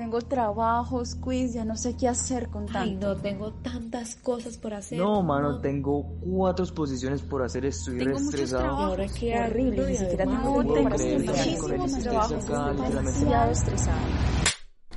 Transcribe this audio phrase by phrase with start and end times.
[0.00, 2.78] Tengo trabajos, quiz, ya no sé qué hacer con tanto.
[2.80, 4.96] Ay, no, tengo tantas cosas por hacer.
[4.98, 8.66] No, mano, tengo cuatro exposiciones por hacer, estoy Tengo muchos estresado.
[8.66, 11.58] Ahora qué horrible, ni siquiera tengo tiempo estudiar.
[11.58, 12.02] con el Muchísimos
[12.46, 13.98] trabajos, demasiado estresada.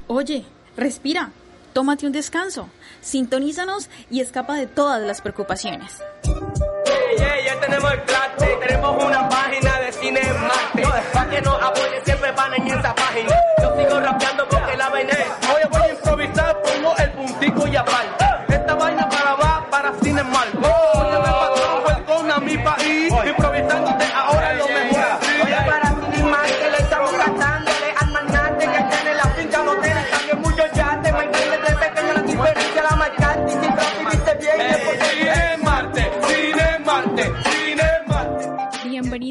[0.07, 0.45] Oye,
[0.77, 1.33] respira,
[1.73, 2.69] tómate un descanso,
[3.01, 6.01] sintonízanos y escapa de todas las preocupaciones.
[7.17, 10.83] Yeah, ya tenemos el clase, tenemos una página de cine Marte.
[11.13, 13.35] Pa' que nos apoyen, siempre van en esa página.
[13.61, 15.49] Yo sigo rapeando porque la vaina es.
[15.49, 18.25] Hoy voy a improvisar, pongo el puntico y aparte.
[18.49, 20.49] Esta vaina para va, para cine mal.
[20.57, 23.13] Óyeme, patrón, welcome a mi país.
[23.25, 24.05] Improvisándote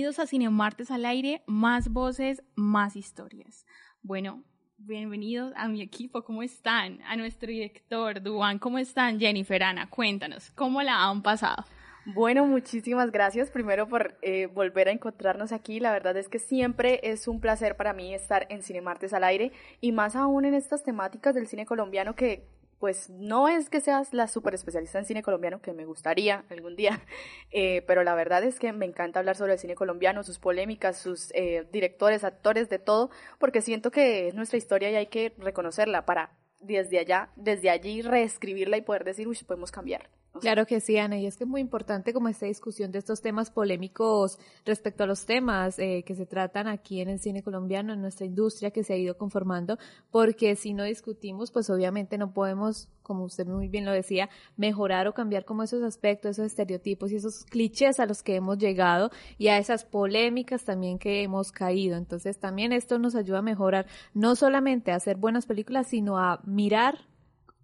[0.03, 3.65] Bienvenidos a Cine Martes al aire, más voces, más historias.
[4.03, 4.43] Bueno,
[4.77, 7.01] bienvenidos a mi equipo, ¿cómo están?
[7.03, 9.21] A nuestro director, Duan, ¿cómo están?
[9.21, 11.65] Jennifer, Ana, cuéntanos, ¿cómo la han pasado?
[12.05, 15.79] Bueno, muchísimas gracias primero por eh, volver a encontrarnos aquí.
[15.79, 19.23] La verdad es que siempre es un placer para mí estar en Cine Martes al
[19.23, 22.45] aire y más aún en estas temáticas del cine colombiano que
[22.83, 26.75] pues no es que seas la super especialista en cine colombiano, que me gustaría algún
[26.75, 27.01] día,
[27.53, 30.99] eh, pero la verdad es que me encanta hablar sobre el cine colombiano, sus polémicas,
[30.99, 35.33] sus eh, directores, actores, de todo, porque siento que es nuestra historia y hay que
[35.39, 40.11] reconocerla para desde allá, desde allí reescribirla y poder decir, uy, podemos cambiar.
[40.41, 43.21] Claro que sí, Ana, y es que es muy importante como esta discusión de estos
[43.21, 47.93] temas polémicos respecto a los temas eh, que se tratan aquí en el cine colombiano,
[47.93, 49.79] en nuestra industria que se ha ido conformando,
[50.11, 55.07] porque si no discutimos, pues obviamente no podemos, como usted muy bien lo decía, mejorar
[55.07, 59.11] o cambiar como esos aspectos, esos estereotipos y esos clichés a los que hemos llegado
[59.37, 61.97] y a esas polémicas también que hemos caído.
[61.97, 66.41] Entonces también esto nos ayuda a mejorar no solamente a hacer buenas películas, sino a
[66.45, 67.12] mirar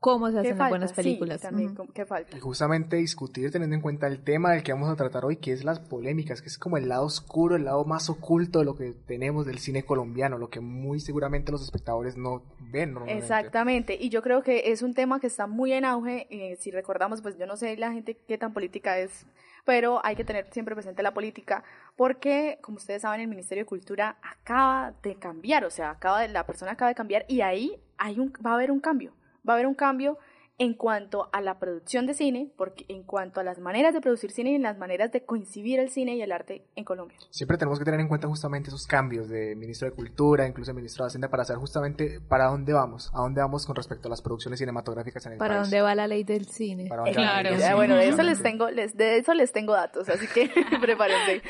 [0.00, 1.40] cómo se ¿qué hacen las buenas Sí, películas.
[1.40, 1.76] también.
[1.94, 2.36] ¿qué falta?
[2.36, 5.52] Y justamente discutir teniendo en cuenta el tema del que vamos a tratar hoy, que
[5.52, 8.76] es las polémicas, que es como el lado oscuro, el lado más oculto de lo
[8.76, 13.22] que tenemos del cine colombiano, lo que muy seguramente los espectadores no ven normalmente.
[13.22, 16.70] Exactamente, y yo creo que es un tema que está muy en auge, eh, si
[16.70, 19.26] recordamos, pues yo no sé la gente qué tan política es,
[19.64, 21.62] pero hay que tener siempre presente la política,
[21.96, 26.28] porque como ustedes saben, el Ministerio de Cultura acaba de cambiar, o sea, acaba de,
[26.28, 29.12] la persona acaba de cambiar y ahí hay un, va a haber un cambio,
[29.48, 30.18] va a haber un cambio
[30.60, 34.32] en cuanto a la producción de cine, porque en cuanto a las maneras de producir
[34.32, 37.16] cine y en las maneras de coincidir el cine y el arte en Colombia.
[37.30, 40.74] Siempre tenemos que tener en cuenta justamente esos cambios de ministro de Cultura, incluso de
[40.74, 44.10] ministro de Hacienda, para saber justamente para dónde vamos, a dónde vamos con respecto a
[44.10, 45.70] las producciones cinematográficas en el ¿Para país.
[45.70, 46.88] dónde va la ley del cine?
[46.88, 47.04] Para.
[47.04, 47.50] Claro.
[47.50, 51.40] Eh, bueno, de eso les tengo, les, de eso les tengo datos, así que prepárense.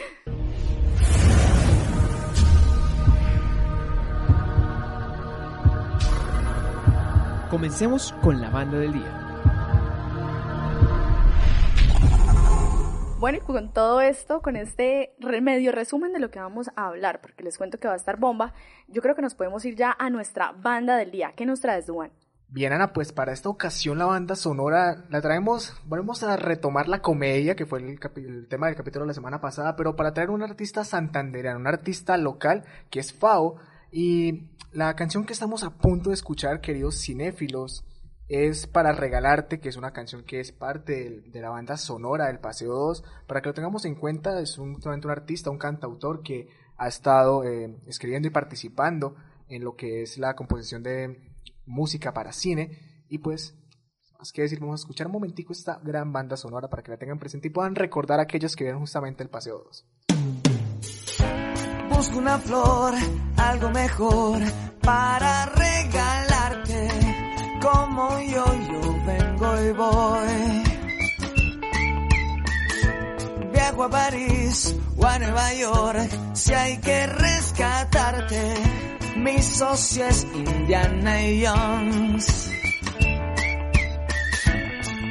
[7.50, 9.28] Comencemos con la banda del día.
[13.18, 17.22] Bueno, y con todo esto, con este medio resumen de lo que vamos a hablar,
[17.22, 18.52] porque les cuento que va a estar bomba,
[18.86, 21.32] yo creo que nos podemos ir ya a nuestra banda del día.
[21.34, 22.12] ¿Qué nos traes, Duan?
[22.48, 27.00] Bien, Ana, pues para esta ocasión la banda sonora la traemos, vamos a retomar la
[27.00, 30.28] comedia, que fue el, el tema del capítulo de la semana pasada, pero para traer
[30.28, 33.56] un artista santandereano, un artista local, que es Fao,
[33.90, 37.84] y la canción que estamos a punto de escuchar, queridos cinéfilos,
[38.28, 42.40] es Para Regalarte, que es una canción que es parte de la banda sonora del
[42.40, 46.48] Paseo 2, para que lo tengamos en cuenta, es un, un artista, un cantautor que
[46.76, 49.16] ha estado eh, escribiendo y participando
[49.48, 51.34] en lo que es la composición de
[51.66, 53.54] música para cine y pues
[54.18, 56.98] más que decir vamos a escuchar un momentico esta gran banda sonora para que la
[56.98, 59.86] tengan presente y puedan recordar a aquellos que vieron justamente el Paseo 2.
[61.98, 62.94] Busco una flor,
[63.36, 64.38] algo mejor
[64.82, 66.88] para regalarte.
[67.60, 70.62] Como yo, yo vengo y voy.
[73.52, 78.54] Viajo a París o a Nueva York si hay que rescatarte.
[79.16, 82.50] Mi socio es Indiana Jones.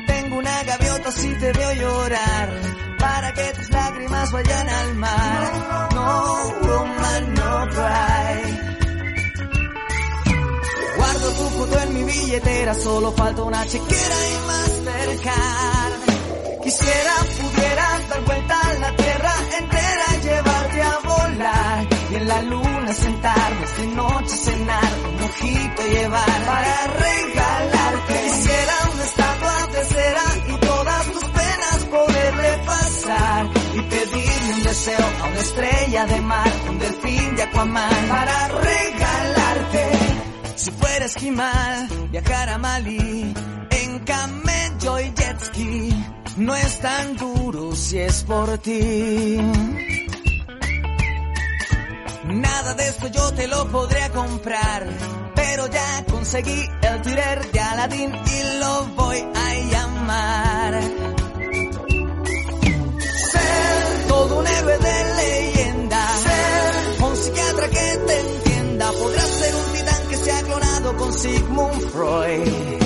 [0.07, 5.51] Tengo una gaviota si te veo llorar para que tus lágrimas vayan al mar.
[5.93, 8.57] No, woman, no cry.
[10.97, 16.07] Guardo tu foto en mi billetera, solo falta una chequera y Mastercard.
[16.63, 22.93] Quisiera pudieras dar vuelta a la tierra entera, llevarte a volar y en la luna
[22.93, 28.13] sentarnos de noche cenar, un mojito llevar para regalarte.
[28.25, 28.76] Quisiera
[34.85, 39.89] a una estrella de mar, un delfín de Aquaman para regalarte.
[40.55, 43.33] Si fuera esquimal, viajar a Mali
[43.71, 46.05] en camello y jet ski,
[46.37, 49.39] no es tan duro si es por ti.
[52.25, 54.85] Nada de esto yo te lo podría comprar,
[55.33, 61.16] pero ya conseguí el Twitter de Aladdin y lo voy a llamar.
[64.17, 70.01] Todo un héroe de leyenda, ser un psiquiatra que te entienda, podrás ser un titán
[70.09, 72.79] que se ha clonado con Sigmund Freud.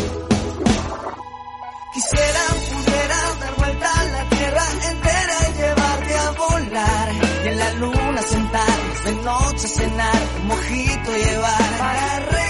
[1.93, 7.07] Quisiera pudiera dar vuelta a la tierra entera y llevarte a volar
[7.43, 12.40] y en la luna sentarnos de noche cenar un mojito llevar para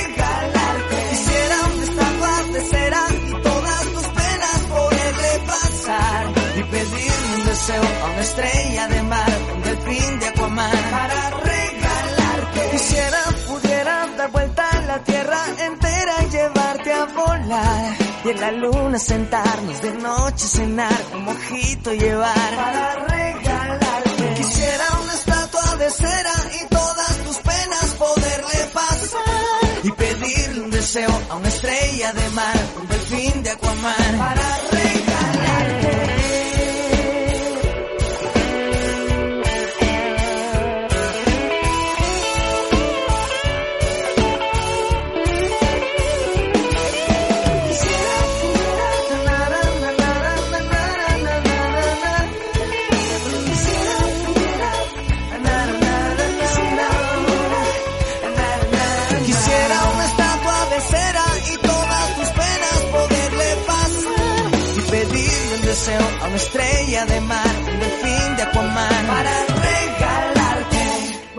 [7.78, 12.70] a una estrella de mar, un delfín de Aquaman para regalarte.
[12.72, 18.52] Quisiera pudiera dar vuelta a la tierra entera y llevarte a volar y en la
[18.52, 24.34] luna sentarnos de noche cenar un mojito llevar para regalarte.
[24.36, 31.22] Quisiera una estatua de cera y todas tus penas poderle pasar y pedirle un deseo
[31.30, 35.01] a una estrella de mar, un delfín de Aquaman para regalarte.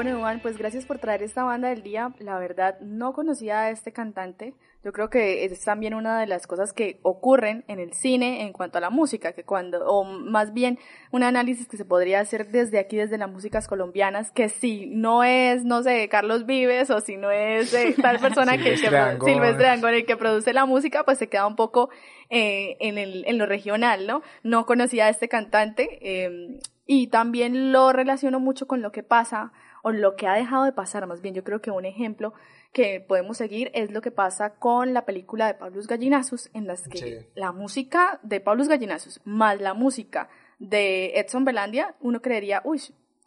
[0.03, 2.13] Bueno, Juan, pues gracias por traer esta banda del día.
[2.19, 4.53] La verdad, no conocía a este cantante.
[4.83, 8.53] Yo creo que es también una de las cosas que ocurren en el cine en
[8.53, 10.81] cuanto a la música, que cuando, o más bien
[11.13, 15.23] un análisis que se podría hacer desde aquí, desde las músicas colombianas, que si no
[15.23, 19.67] es, no sé, Carlos Vives o si no es eh, tal persona que, que Silvestre
[19.67, 21.91] Dangond, el que produce la música, pues se queda un poco
[22.29, 24.23] eh, en, el, en lo regional, ¿no?
[24.43, 29.53] No conocía a este cantante eh, y también lo relaciono mucho con lo que pasa
[29.83, 32.33] o lo que ha dejado de pasar, más bien yo creo que un ejemplo
[32.73, 36.89] que podemos seguir es lo que pasa con la película de Pablos Gallinazos, en las
[36.89, 37.27] que Sí.
[37.35, 42.81] la música de Pablos Gallinazos más la música de Edson Belandia, uno creería, uy,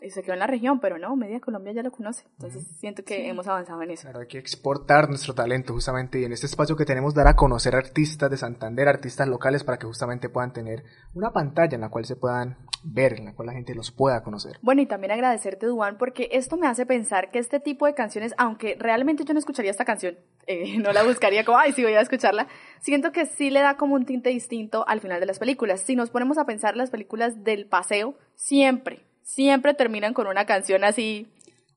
[0.09, 2.25] se quedó en la región, pero no, media Colombia ya lo conoce.
[2.33, 4.03] Entonces siento que hemos avanzado en eso.
[4.03, 7.35] Claro, hay que exportar nuestro talento justamente y en este espacio que tenemos dar a
[7.35, 11.89] conocer artistas de Santander, artistas locales para que justamente puedan tener una pantalla en la
[11.89, 14.57] cual se puedan ver, en la cual la gente los pueda conocer.
[14.61, 18.33] Bueno, y también agradecerte, Duan, porque esto me hace pensar que este tipo de canciones,
[18.37, 20.17] aunque realmente yo no escucharía esta canción,
[20.47, 22.47] eh, no la buscaría como, ay, sí voy a escucharla,
[22.79, 25.81] siento que sí le da como un tinte distinto al final de las películas.
[25.81, 30.86] Si nos ponemos a pensar las películas del paseo, siempre, siempre terminan con una canción
[30.86, 31.27] así.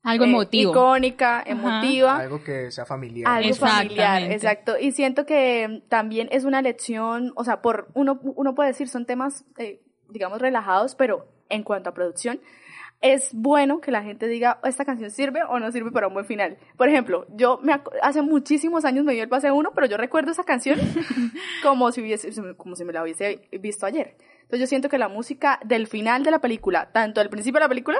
[0.01, 0.71] Algo eh, emotivo.
[0.71, 1.49] icónica, Ajá.
[1.49, 2.17] emotiva.
[2.17, 3.29] Algo que sea familiar.
[3.29, 4.79] Algo familiar, exacto.
[4.79, 9.05] Y siento que también es una lección, o sea, por uno, uno puede decir son
[9.05, 12.39] temas, eh, digamos, relajados, pero en cuanto a producción,
[13.01, 16.25] es bueno que la gente diga, esta canción sirve o no sirve para un buen
[16.25, 16.57] final.
[16.77, 19.95] Por ejemplo, yo me, ac- hace muchísimos años me dio el paseo uno, pero yo
[19.97, 20.77] recuerdo esa canción
[21.63, 24.15] como si hubiese, como si me la hubiese visto ayer.
[24.41, 27.65] Entonces yo siento que la música del final de la película, tanto del principio de
[27.65, 27.99] la película,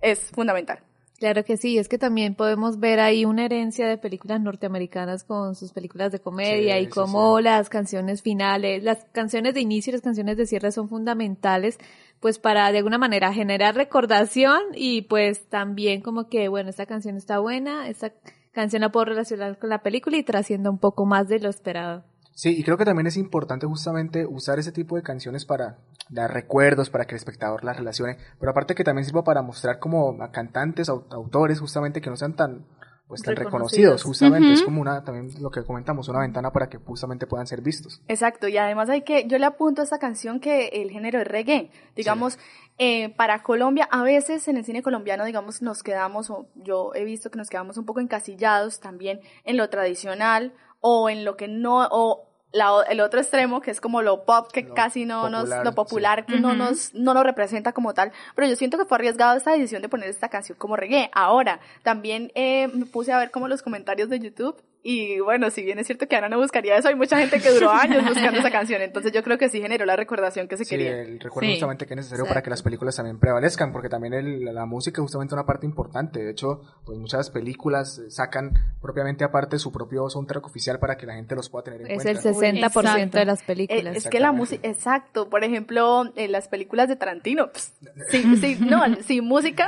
[0.00, 0.80] es fundamental.
[1.24, 5.54] Claro que sí, es que también podemos ver ahí una herencia de películas norteamericanas con
[5.54, 7.44] sus películas de comedia Sí, y cómo sí.
[7.44, 11.78] las canciones finales, las canciones de inicio y las canciones de cierre son fundamentales
[12.20, 17.16] pues para de alguna manera generar recordación y pues también como que bueno, esta canción
[17.16, 18.12] está buena, esta
[18.52, 22.04] canción la puedo relacionar con la película y trascienda un poco más de lo esperado.
[22.34, 25.78] Sí, y creo que también es importante justamente usar ese tipo de canciones para
[26.10, 29.78] dar recuerdos, para que el espectador las relacione, pero aparte que también sirva para mostrar
[29.78, 32.66] como a cantantes, au- autores justamente que no sean tan
[33.06, 34.00] pues tan Reconocidos.
[34.00, 34.52] reconocidos, justamente.
[34.54, 38.00] Es como una, también lo que comentamos, una ventana para que justamente puedan ser vistos.
[38.08, 41.28] Exacto, y además hay que, yo le apunto a esta canción que el género es
[41.28, 41.70] reggae.
[41.94, 42.38] Digamos,
[42.78, 47.04] eh, para Colombia, a veces en el cine colombiano, digamos, nos quedamos, o yo he
[47.04, 50.54] visto que nos quedamos un poco encasillados también en lo tradicional
[50.86, 54.24] o en lo que no, o la o- el otro extremo, que es como lo
[54.26, 57.94] pop, que Lo casi no nos, lo popular, que no nos, no nos representa como
[57.94, 58.12] tal.
[58.36, 61.10] Pero yo siento que fue arriesgado esta decisión de poner esta canción como reggae.
[61.14, 64.56] Ahora, también eh, me puse a ver como los comentarios de YouTube.
[64.86, 67.50] Y bueno, si bien es cierto que Ana no buscaría eso, hay mucha gente que
[67.50, 68.82] duró años buscando esa canción.
[68.82, 71.00] Entonces yo creo que sí generó la recordación que se Sí, quería.
[71.00, 71.54] el recuerdo Sí.
[71.54, 72.34] justamente que es necesario Exacto.
[72.34, 75.64] para que las películas también prevalezcan, porque también el- la música es justamente una parte
[75.64, 76.22] importante.
[76.22, 81.06] De hecho, pues muchas películas eh, sacan propiamente aparte su propio soundtrack oficial para que
[81.06, 82.68] la gente los pueda tener en Es el cuenta.
[82.68, 83.18] 60% Exacto.
[83.18, 83.96] de las Eh, películas.
[83.96, 87.72] es que la música, exacto, por ejemplo, en las películas de Tarantino, pss,
[88.10, 89.66] sí, sí, no, sin música,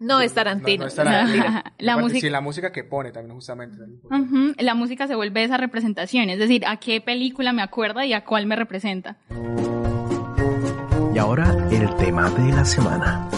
[0.00, 0.82] no es No, Tarantino.
[0.82, 1.44] no es Tarantino.
[1.78, 3.78] La Aparte, música- Sí, la música que pone también justamente.
[4.58, 8.24] La música se vuelve esa representación, es decir, a qué película me acuerda y a
[8.24, 9.16] cuál me representa.
[11.14, 13.28] Y ahora el tema de la semana.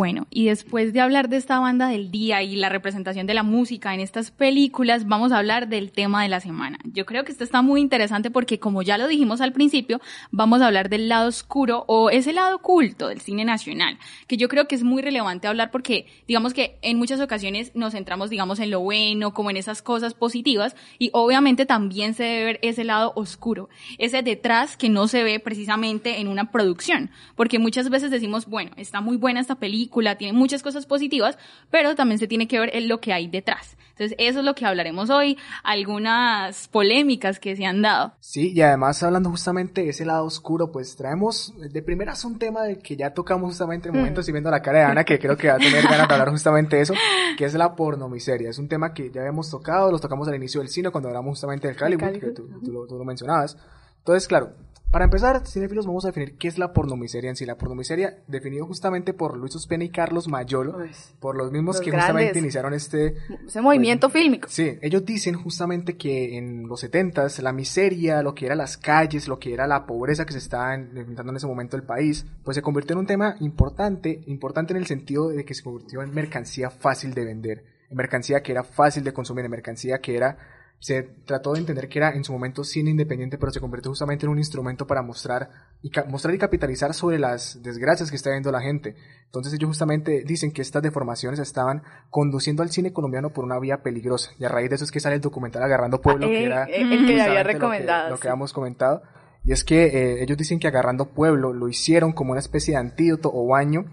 [0.00, 3.42] Bueno, y después de hablar de esta banda del día y la representación de la
[3.42, 6.78] música en estas películas, vamos a hablar del tema de la semana.
[6.84, 10.62] Yo creo que esto está muy interesante porque, como ya lo dijimos al principio, vamos
[10.62, 14.66] a hablar del lado oscuro o ese lado oculto del cine nacional, que yo creo
[14.66, 18.70] que es muy relevante hablar porque, digamos que en muchas ocasiones nos centramos, digamos, en
[18.70, 23.12] lo bueno, como en esas cosas positivas, y obviamente también se debe ver ese lado
[23.16, 28.46] oscuro, ese detrás que no se ve precisamente en una producción, porque muchas veces decimos,
[28.46, 31.38] bueno, está muy buena esta película, tiene muchas cosas positivas,
[31.70, 33.76] pero también se tiene que ver en lo que hay detrás.
[34.00, 38.14] Entonces, eso es lo que hablaremos hoy, algunas polémicas que se han dado.
[38.20, 42.62] Sí, y además hablando justamente de ese lado oscuro, pues traemos de primeras un tema
[42.82, 45.36] que ya tocamos justamente en el momento, estoy viendo la cara de Ana, que creo
[45.36, 46.94] que va a tener ganas de hablar justamente de eso,
[47.36, 48.48] que es la pornomiseria.
[48.48, 51.32] Es un tema que ya habíamos tocado, los tocamos al inicio del cine cuando hablamos
[51.32, 53.58] justamente del Calibur, que tú, tú lo, tú lo mencionabas.
[53.98, 54.54] Entonces, claro,
[54.90, 57.46] para empezar, cinéfilos, vamos a definir qué es la pornomiseria en sí.
[57.46, 61.84] La pornomiseria, definido justamente por Luis Ospena y Carlos Mayolo, Pues, por los mismos los
[61.84, 63.14] que justamente iniciaron este,
[63.46, 64.48] ese movimiento fílmico.
[64.50, 69.28] Sí, ellos dicen justamente que en los 70 la miseria, lo que era las calles,
[69.28, 72.26] lo que era la pobreza que se estaba en- enfrentando en ese momento el país,
[72.44, 76.02] pues se convirtió en un tema importante, importante en el sentido de que se convirtió
[76.02, 80.16] en mercancía fácil de vender, en mercancía que era fácil de consumir, en mercancía que
[80.16, 80.36] era
[80.80, 84.24] se trató de entender que era en su momento cine independiente, pero se convirtió justamente
[84.24, 85.50] en un instrumento para mostrar
[85.82, 88.96] y, mostrar y capitalizar sobre las desgracias que está viendo la gente.
[89.26, 93.82] Entonces ellos justamente dicen que estas deformaciones estaban conduciendo al cine colombiano por una vía
[93.82, 94.30] peligrosa.
[94.38, 96.64] Y a raíz de eso es que sale el documental Agarrando Pueblo, Eh, que era
[96.64, 98.04] eh, el que había recomendado.
[98.04, 98.28] Lo que, lo que sí.
[98.28, 99.02] habíamos comentado.
[99.44, 102.80] Y es que eh, ellos dicen que Agarrando Pueblo lo hicieron como una especie de
[102.80, 103.84] antídoto o baño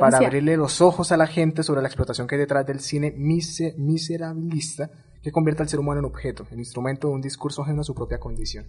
[0.00, 3.12] para abrirle los ojos a la gente sobre la explotación que hay detrás del cine
[3.16, 4.90] mise- miserabilista
[5.22, 7.94] que convierte al ser humano en objeto, en instrumento de un discurso ajeno a su
[7.94, 8.66] propia condición.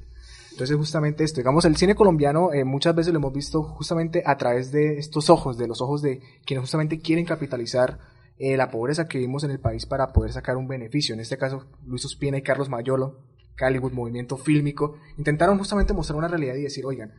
[0.51, 4.37] Entonces justamente esto, digamos, el cine colombiano eh, muchas veces lo hemos visto justamente a
[4.37, 7.99] través de estos ojos, de los ojos de quienes justamente quieren capitalizar
[8.37, 11.13] eh, la pobreza que vivimos en el país para poder sacar un beneficio.
[11.13, 13.19] En este caso, Luis Ospina y Carlos Mayolo,
[13.55, 17.13] Caliwood, movimiento fílmico, intentaron justamente mostrar una realidad y decir, oigan,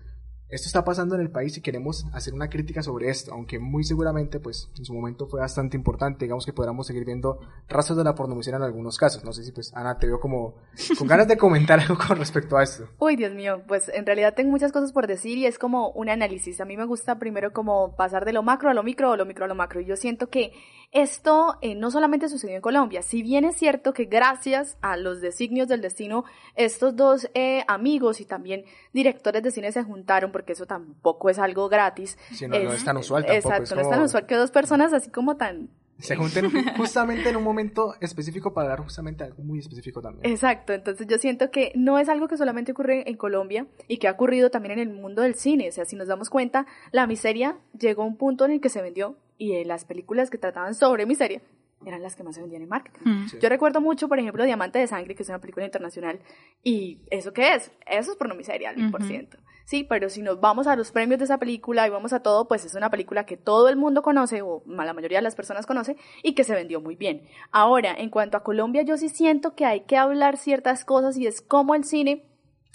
[0.54, 3.84] esto está pasando en el país y queremos hacer una crítica sobre esto, aunque muy
[3.84, 8.04] seguramente, pues, en su momento fue bastante importante, digamos que podamos seguir viendo rastros de
[8.04, 9.24] la pornografía en algunos casos.
[9.24, 10.54] No sé si, pues, Ana, te veo como
[10.98, 12.88] con ganas de comentar algo con respecto a esto.
[12.98, 16.08] Uy, Dios mío, pues en realidad tengo muchas cosas por decir y es como un
[16.08, 16.60] análisis.
[16.60, 19.26] A mí me gusta primero como pasar de lo macro a lo micro o lo
[19.26, 19.80] micro a lo macro.
[19.80, 20.52] Y yo siento que
[20.94, 25.20] esto eh, no solamente sucedió en Colombia, si bien es cierto que gracias a los
[25.20, 30.66] designios del destino, estos dos eh, amigos y también directores de cine se juntaron, eso
[30.66, 32.18] tampoco es algo gratis.
[32.32, 33.48] Si no, no es tan usual tampoco.
[33.48, 37.28] Exacto, es no es tan usual que dos personas así como tan Se junten justamente
[37.30, 40.30] en un momento específico para hablar justamente algo muy específico también.
[40.30, 44.08] Exacto, entonces yo siento que no es algo que solamente ocurre en Colombia y que
[44.08, 45.68] ha ocurrido también en el mundo del cine.
[45.68, 48.68] O sea, si nos damos cuenta, la miseria llegó a un punto en el que
[48.68, 51.42] se vendió y eh, las películas que trataban sobre miseria
[51.86, 53.00] eran las que más se vendían en marketing.
[53.04, 53.28] Mm.
[53.28, 53.38] Sí.
[53.40, 56.20] Yo recuerdo mucho, por ejemplo, Diamante de Sangre, que es una película internacional,
[56.62, 57.70] y ¿eso qué es?
[57.86, 59.38] Eso es pornomiseria, al mil por ciento.
[59.66, 62.46] Sí, pero si nos vamos a los premios de esa película y vamos a todo,
[62.48, 65.64] pues es una película que todo el mundo conoce, o la mayoría de las personas
[65.64, 67.22] conoce, y que se vendió muy bien.
[67.50, 71.26] Ahora, en cuanto a Colombia, yo sí siento que hay que hablar ciertas cosas y
[71.26, 72.26] es cómo el cine,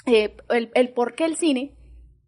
[0.07, 1.75] eh, el, el por qué el cine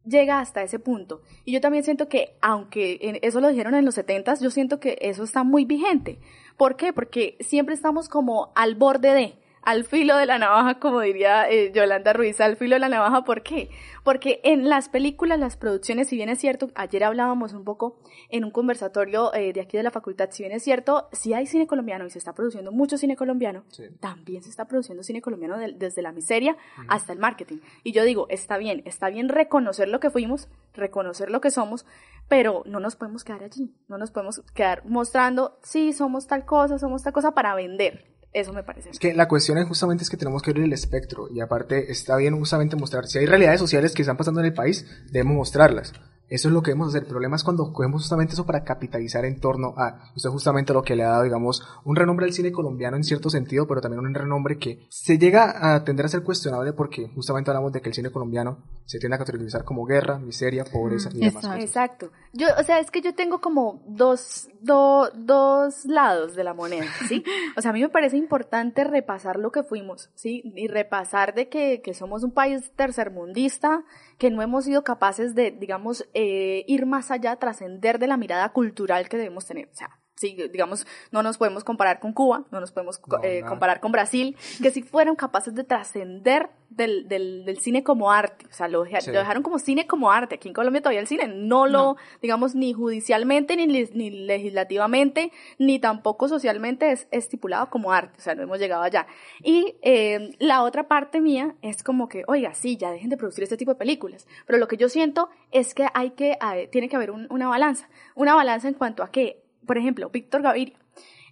[0.05, 1.21] llega hasta ese punto.
[1.45, 4.79] Y yo también siento que, aunque en- eso lo dijeron en los 70 yo siento
[4.79, 6.19] que eso está muy vigente.
[6.57, 6.93] ¿Por qué?
[6.93, 11.71] Porque siempre estamos como al borde de, al filo de la navaja, como diría eh,
[11.73, 13.69] Yolanda Ruiz, al filo de la navaja, ¿por qué?
[14.03, 18.43] Porque en las películas, las producciones, si bien es cierto, ayer hablábamos un poco en
[18.43, 21.67] un conversatorio eh, de aquí de la facultad, si bien es cierto, si hay cine
[21.67, 23.63] colombiano y se está produciendo mucho cine colombiano,
[23.99, 27.57] también se está produciendo cine colombiano de- desde la miseria hasta el marketing.
[27.83, 31.85] Y yo digo, está bien, está bien reconocer lo que fuimos, reconocer lo que somos,
[32.27, 36.79] pero no nos podemos quedar allí, no nos podemos quedar mostrando, sí, somos tal cosa,
[36.79, 38.11] somos tal cosa para vender.
[38.33, 38.91] Eso me parece.
[38.91, 41.91] Es que la cuestión es justamente es que tenemos que abrir el espectro y aparte
[41.91, 45.35] está bien justamente mostrar si hay realidades sociales que están pasando en el país, debemos
[45.35, 45.93] mostrarlas.
[46.31, 47.03] Eso es lo que debemos hacer.
[47.03, 50.81] El problema es cuando cogemos justamente eso para capitalizar en torno a, usted justamente lo
[50.81, 53.99] que le ha dado, digamos, un renombre al cine colombiano en cierto sentido, pero también
[53.99, 57.89] un renombre que se llega a tender a ser cuestionable porque justamente hablamos de que
[57.89, 61.35] el cine colombiano se tiende a categorizar como guerra, miseria, pobreza y demás.
[61.35, 61.59] cosas.
[61.63, 62.11] Exacto.
[62.33, 66.85] Yo, o sea, es que yo tengo como dos, do- dos lados de la moneda,
[67.09, 67.23] ¿sí?
[67.57, 70.41] O sea, a mí me parece importante repasar lo que fuimos, ¿sí?
[70.55, 73.83] Y repasar de que, que somos un país tercermundista,
[74.21, 78.49] que no hemos sido capaces de, digamos, eh, ir más allá, trascender de la mirada
[78.49, 79.67] cultural que debemos tener.
[79.69, 83.43] O sea, sí, digamos, no nos podemos comparar con Cuba, no nos podemos No, eh,
[83.47, 88.45] comparar con Brasil, que si fueron capaces de trascender del, del, del cine como arte,
[88.49, 89.11] o sea, lo, deja- Sí.
[89.11, 90.35] lo dejaron como cine como arte.
[90.35, 95.79] Aquí en Colombia todavía el cine no lo, digamos, ni judicialmente, ni, ni legislativamente, ni
[95.79, 99.07] tampoco socialmente es estipulado como arte, o sea, no hemos llegado allá.
[99.43, 103.43] Y eh, la otra parte mía es como que, oiga, sí, ya dejen de producir
[103.43, 106.89] este tipo de películas, pero lo que yo siento es que hay que, eh, tiene
[106.89, 110.77] que haber un- una balanza, una balanza en cuanto a que, por ejemplo, Víctor Gaviria,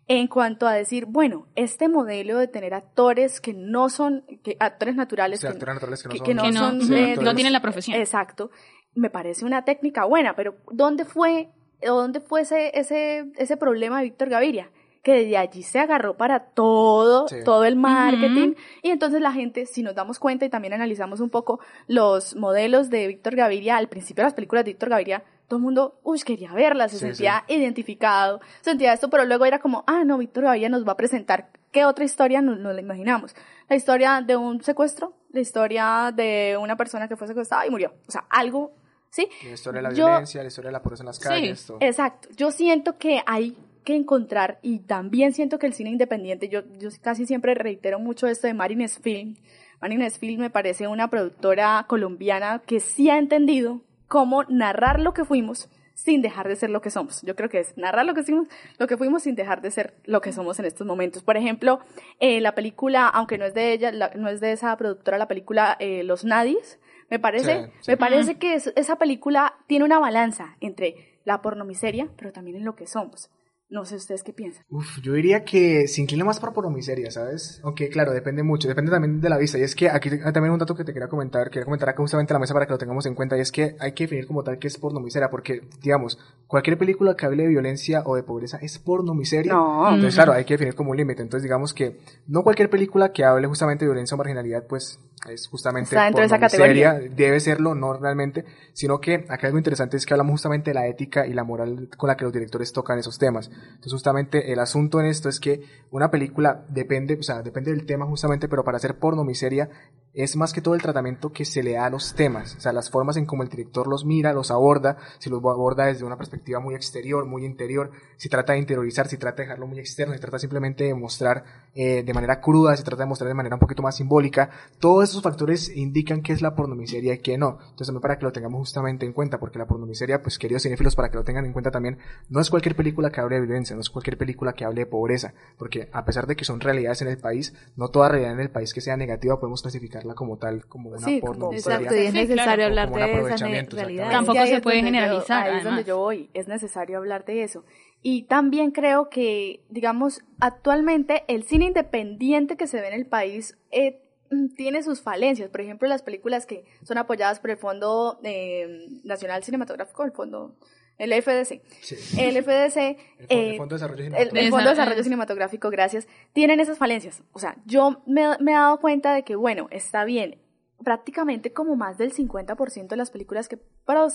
[0.07, 4.95] en cuanto a decir, bueno, este modelo de tener actores que no son, que, actores
[4.95, 6.87] naturales, Sí, que, actores naturales que no que- son- que no Que no- son, ujú,
[6.89, 7.95] que no tienen la profesión.
[7.97, 8.49] Exacto.
[8.95, 11.49] Me parece una técnica buena, pero ¿dónde fue,
[11.85, 14.71] dónde fue ese, ese, ese problema de Víctor Gaviria?
[15.03, 17.37] Que desde allí se agarró para todo, Sí.
[17.45, 18.55] todo el marketing.
[18.81, 22.89] Y entonces la gente, si nos damos cuenta y también analizamos un poco los modelos
[22.89, 26.19] de Víctor Gaviria, al principio de las películas de Víctor Gaviria, todo el mundo, uy,
[26.21, 30.45] quería verlas, se Sí, sentía identificado, sentía esto, pero luego era como, ah, no, Víctor
[30.45, 33.35] Gaviria nos va a presentar qué otra historia nos, nos la imaginamos.
[33.67, 37.93] La historia de un secuestro, la historia de una persona que fue secuestrada y murió.
[38.07, 38.71] O sea, algo,
[39.09, 39.27] ¿sí?
[39.43, 41.77] La historia de la Yo- violencia, la historia de la pobreza en las calles, todo.
[41.81, 42.29] Exacto.
[42.37, 46.89] Yo siento que hay que encontrar, y también siento que el cine independiente, yo, yo
[47.01, 49.35] casi siempre reitero mucho esto de Marines Film.
[49.81, 55.23] Marines Film me parece una productora colombiana que sí ha entendido cómo narrar lo que
[55.23, 57.21] fuimos sin dejar de ser lo que somos.
[57.23, 59.93] Yo creo que es narrar lo que fuimos, lo que fuimos sin dejar de ser
[60.05, 61.23] lo que somos en estos momentos.
[61.23, 61.79] Por ejemplo,
[62.19, 65.27] eh, la película, aunque no es de ella, la- no es de esa productora, la
[65.27, 67.91] película eh, Los Nadies, me parece, Sí, sí.
[67.91, 72.65] me parece que es- esa película tiene una balanza entre la pornomiseria, pero también en
[72.65, 73.29] lo que somos.
[73.69, 74.65] No sé ustedes qué piensan.
[74.69, 77.61] Uf, yo diría que se inclina más por pornomiseria, ¿sabes?
[77.63, 79.59] Aunque claro, depende mucho, depende también de la vista.
[79.59, 82.01] Y es que aquí hay también un dato que te quería comentar, quería comentar acá
[82.01, 84.05] justamente en la mesa para que lo tengamos en cuenta, y es que hay que
[84.05, 88.15] definir como tal qué es pornomiseria, porque, digamos, cualquier película que hable de violencia o
[88.15, 89.53] de pobreza es pornomiseria.
[89.53, 89.87] No.
[89.87, 91.21] Entonces, claro, hay que definir como un límite.
[91.21, 95.47] Entonces, digamos que no cualquier película que hable justamente de violencia o marginalidad, pues es
[95.47, 96.93] justamente Está dentro de esa categoría.
[96.93, 100.87] debe serlo, no realmente, sino que acá algo interesante es que hablamos justamente de la
[100.87, 103.51] ética y la moral con la que los directores tocan esos temas.
[103.65, 107.85] Entonces, justamente el asunto en esto es que una película depende, o sea, depende del
[107.85, 109.69] tema justamente, pero para hacer porno miseria
[110.13, 112.73] es más que todo el tratamiento que se le da a los temas, o sea,
[112.73, 116.17] las formas en cómo el director los mira, los aborda, si los aborda desde una
[116.17, 120.13] perspectiva muy exterior, muy interior, si trata de interiorizar, si trata de dejarlo muy externo,
[120.13, 121.43] si trata simplemente de mostrar
[121.75, 125.09] eh, de manera cruda, si trata de mostrar de manera un poquito más simbólica, todos
[125.09, 127.59] esos factores indican qué es la pornomiseria y qué no.
[127.59, 130.95] Entonces, también para que lo tengamos justamente en cuenta, porque la pornomiseria, pues queridos cinéfilos,
[130.95, 133.81] para que lo tengan en cuenta también, no es cualquier película que de violencia, no
[133.81, 137.07] es cualquier película que hable de pobreza, porque a pesar de que son realidades en
[137.09, 140.65] el país, no toda realidad en el país que sea negativa podemos clasificarla como tal,
[140.65, 141.75] como una Sí, como- pornomiseria.
[141.77, 142.63] Exacto, y es Sí, necesario claro.
[142.65, 144.11] hablar de esa realidad.
[144.11, 146.29] Tampoco se puede donde yo- generalizar, ahí es donde yo voy.
[146.33, 147.65] Es necesario hablar de eso.
[148.01, 153.57] Y también creo que, digamos, actualmente el cine independiente que se ve en el país
[153.71, 155.49] eh, mm, tiene sus falencias.
[155.49, 160.55] Por ejemplo, las películas que son apoyadas por el Fondo eh, Nacional Cinematográfico, el Fondo,
[160.99, 161.61] el FDC.
[161.81, 161.95] Sí.
[162.21, 164.37] El FDC, El Fondo- eh, el Fondo de Desarrollo Cinematográfico.
[164.39, 167.23] el Fondo de Esa- Desarrollo Cinematográfico, gracias, tienen esas falencias.
[167.31, 170.39] O sea, yo me, me he dado cuenta de que, bueno, está bien,
[170.83, 173.57] prácticamente como más del 50% de las películas que,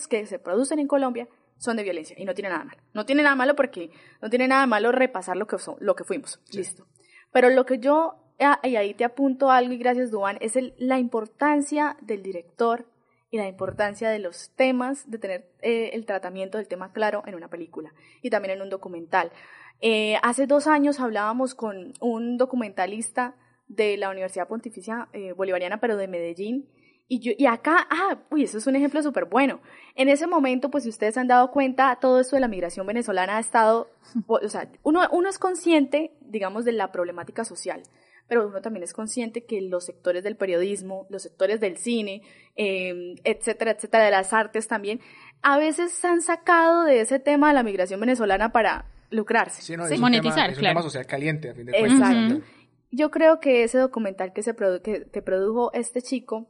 [0.08, 2.80] que se producen en Colombia son de violencia y no tiene nada malo.
[2.94, 3.90] No tiene nada malo porque
[4.22, 6.40] no tiene nada malo repasar lo que, so- lo que fuimos.
[6.52, 6.86] Listo.
[7.32, 10.74] Pero lo que yo, ah, y ahí te apunto algo y gracias Duan, es el-
[10.78, 12.86] la importancia del director
[13.34, 17.34] y la importancia de los temas, de tener eh, el tratamiento del tema claro en
[17.34, 17.92] una película
[18.22, 19.32] y también en un documental.
[19.80, 23.34] Eh, hace dos años hablábamos con un documentalista
[23.66, 26.68] de la Universidad Pontificia eh, Bolivariana, pero de Medellín.
[27.08, 29.60] Y, yo, y acá, ah, uy, eso es un ejemplo súper bueno.
[29.96, 33.38] En ese momento, pues si ustedes han dado cuenta, todo esto de la migración venezolana
[33.38, 33.90] ha estado,
[34.28, 37.82] o sea, uno, uno es consciente, digamos, de la problemática social,
[38.28, 42.22] pero uno también es consciente que los sectores del periodismo, los sectores del cine,
[42.56, 45.00] eh, etcétera, etcétera, de las artes también,
[45.42, 49.62] a veces se han sacado de ese tema de la migración venezolana para lucrarse.
[49.62, 49.94] Sí, no, ¿sí?
[49.94, 52.04] es un tema- es un tema social caliente, a fin de Exacto.
[52.06, 52.48] cuentas.
[52.90, 56.48] Yo creo que ese documental que se produ- que, que produjo este chico,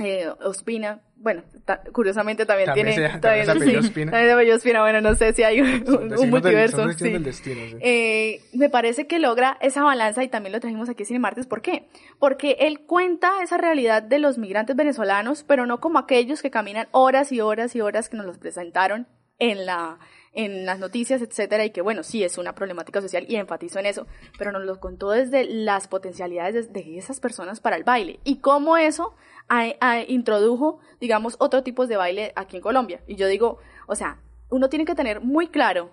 [0.00, 3.12] eh, Ospina, bueno, ta- curiosamente también, También tiene...
[3.12, 4.10] se- también apellidó Ospina.
[4.10, 6.86] también se Ospina, bueno, no sé si hay un, un del- multiverso.
[6.86, 7.12] destinos sí.
[7.12, 7.76] del destino, sí.
[7.80, 11.46] Eh, me parece que logra esa balanza y también lo trajimos aquí Cine Martes.
[11.46, 11.88] ¿Por qué?
[12.18, 16.88] Porque él cuenta esa realidad de los migrantes venezolanos, pero no como aquellos que caminan
[16.90, 19.06] horas y horas y horas que nos los presentaron
[19.38, 19.98] en la
[20.32, 23.86] en las noticias, etcétera, y que bueno, sí es una problemática social y enfatizo en
[23.86, 24.06] eso,
[24.38, 28.76] pero nos lo contó desde las potencialidades de, esas personas para el baile y cómo
[28.76, 29.14] eso
[29.48, 33.02] a- introdujo, digamos, otro tipo de baile aquí en Colombia.
[33.06, 34.18] Y yo digo, o sea,
[34.50, 35.90] uno tiene que tener muy claro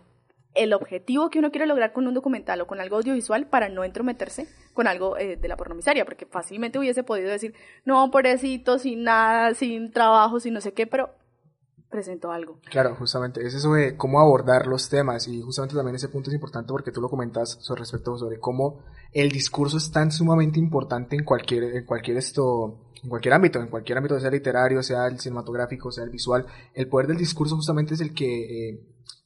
[0.56, 3.84] el objetivo que uno quiere lograr con un documental o con algo audiovisual para no
[3.84, 7.54] entrometerse con algo eh, de la pornomiseria, porque fácilmente hubiese podido decir,
[7.86, 11.14] no, pobrecito, sin nada, sin trabajo, sin no sé qué, pero
[11.90, 12.60] presentó algo.
[12.70, 16.36] Claro, justamente, es eso de cómo abordar los temas y justamente también ese punto es
[16.36, 21.16] importante porque tú lo comentas sobre respecto sobre cómo el discurso es tan sumamente importante
[21.16, 25.20] en cualquier, en cualquier esto, en cualquier ámbito, en cualquier ámbito, sea literario, sea el
[25.20, 28.80] cinematográfico, sea el visual, el poder del discurso justamente es el que eh,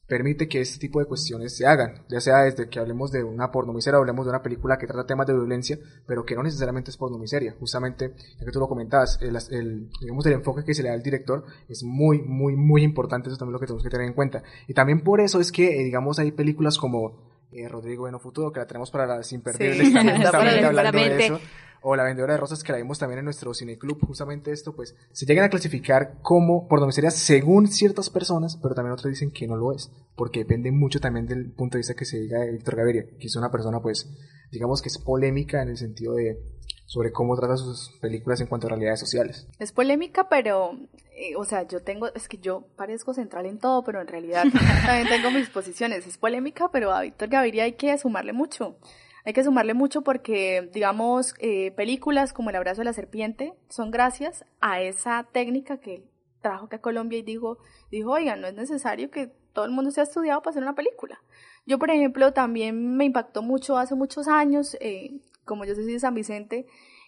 [0.06, 3.50] permite que este tipo de cuestiones se hagan, ya sea desde que hablemos de una
[3.50, 6.96] pornomiseria, hablemos de una película que trata temas de violencia, pero que no necesariamente es
[6.96, 10.90] pornomiseria, justamente, ya que tú lo comentabas, el, el, digamos, el enfoque que se le
[10.90, 13.90] da al director es muy, muy, muy importante, eso también es lo que tenemos que
[13.90, 14.42] tener en cuenta.
[14.68, 18.52] Y también por eso es que, eh, digamos, hay películas como eh, Rodrigo Bueno Futuro,
[18.52, 19.94] que la tenemos para la Sin Perderles, Sí.
[19.94, 20.24] también
[20.66, 21.40] hablando de eso
[21.86, 24.96] o La Vendedora de Rosas que la vimos también en nuestro cineclub, justamente esto, pues
[25.12, 29.54] se llegan a clasificar como pornomiseria según ciertas personas, pero también otros dicen que no
[29.54, 32.76] lo es, porque depende mucho también del punto de vista que se diga de Víctor
[32.76, 34.08] Gaviria, que es una persona, pues,
[34.50, 36.38] digamos que es polémica en el sentido de
[36.86, 39.46] sobre cómo trata sus películas en cuanto a realidades sociales.
[39.58, 40.78] Es polémica, pero,
[41.14, 44.44] eh, o sea, yo tengo, es que yo parezco central en todo, pero en realidad
[44.86, 46.06] también tengo mis posiciones.
[46.06, 48.78] Es polémica, pero a Víctor Gaviria hay que sumarle mucho.
[49.24, 53.90] Hay que sumarle mucho porque, digamos, eh, películas como El abrazo de la serpiente son
[53.90, 56.04] gracias a esa técnica que
[56.42, 57.56] trajo acá a Colombia y dijo,
[57.90, 61.22] dijo, oigan, no es necesario que todo el mundo sea estudiado para hacer una película.
[61.64, 65.98] Yo, por ejemplo, también me impactó mucho hace muchos años, eh, como yo soy de
[65.98, 66.66] San Vicente,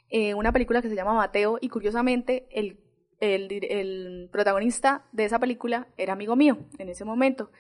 [0.09, 2.79] eh, una película que se llama Mateo y curiosamente el,
[3.21, 7.51] el protagonista de esa película era amigo mío en ese momento.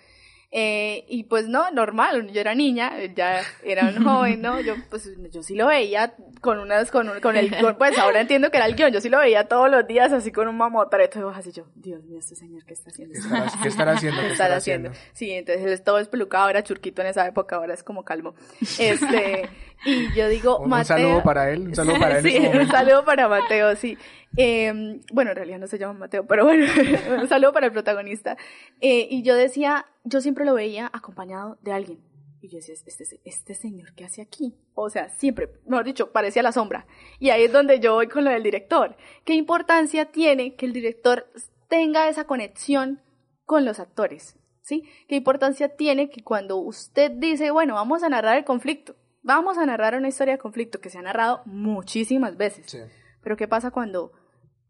[0.52, 4.61] Eh, y pues no, normal, yo era niña, ya era un joven, ¿no?
[4.61, 8.20] Yo pues yo sí lo veía con unas, con, un- con el, con- pues ahora
[8.20, 10.56] entiendo que era el guion, yo sí lo veía todos los días así con un
[10.56, 13.12] mamotreto, y vos así yo, Dios mío, este señor, ¿qué está haciendo?
[13.14, 13.18] ¿Qué
[13.68, 14.92] estará, qué estará haciendo?
[15.12, 18.35] Sí, entonces él es todo espelucado, era churquito en esa época, ahora es como calmo.
[18.78, 19.48] Este,
[19.85, 20.96] y yo digo, Un, un Mateo.
[20.96, 22.24] saludo para él, un saludo para él.
[22.24, 23.98] Sí, este un saludo para Mateo, sí.
[24.38, 26.66] Eh, bueno, en realidad no se llama Mateo, pero bueno,
[27.20, 28.37] un saludo para el protagonista.
[28.80, 32.01] Eh, y yo decía, yo siempre lo veía acompañado de alguien.
[32.40, 34.57] Y yo decía, este, este señor, ¿qué hace aquí?
[34.75, 36.87] O sea, siempre, mejor dicho, parecía la sombra.
[37.19, 38.97] Y ahí es donde yo voy con lo del director.
[39.25, 41.29] ¿Qué importancia tiene que el director
[41.69, 43.03] tenga esa conexión
[43.45, 44.38] con los actores?
[44.62, 44.85] ¿Sí?
[45.09, 49.66] ¿Qué importancia tiene que cuando usted dice, bueno, vamos a narrar el conflicto, vamos a
[49.66, 52.66] narrar una historia de conflicto que se ha narrado muchísimas veces?
[52.66, 52.79] Sí.
[53.23, 54.12] Pero ¿qué pasa cuando,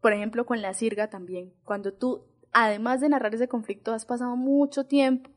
[0.01, 1.53] por ejemplo, con la sirga también?
[1.63, 5.29] Cuando tú, además de narrar ese conflicto, has pasado mucho tiempo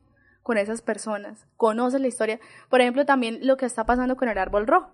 [0.43, 2.39] con esas personas, conoces la historia.
[2.69, 4.91] Por ejemplo, también lo que está pasando con el árbol rojo.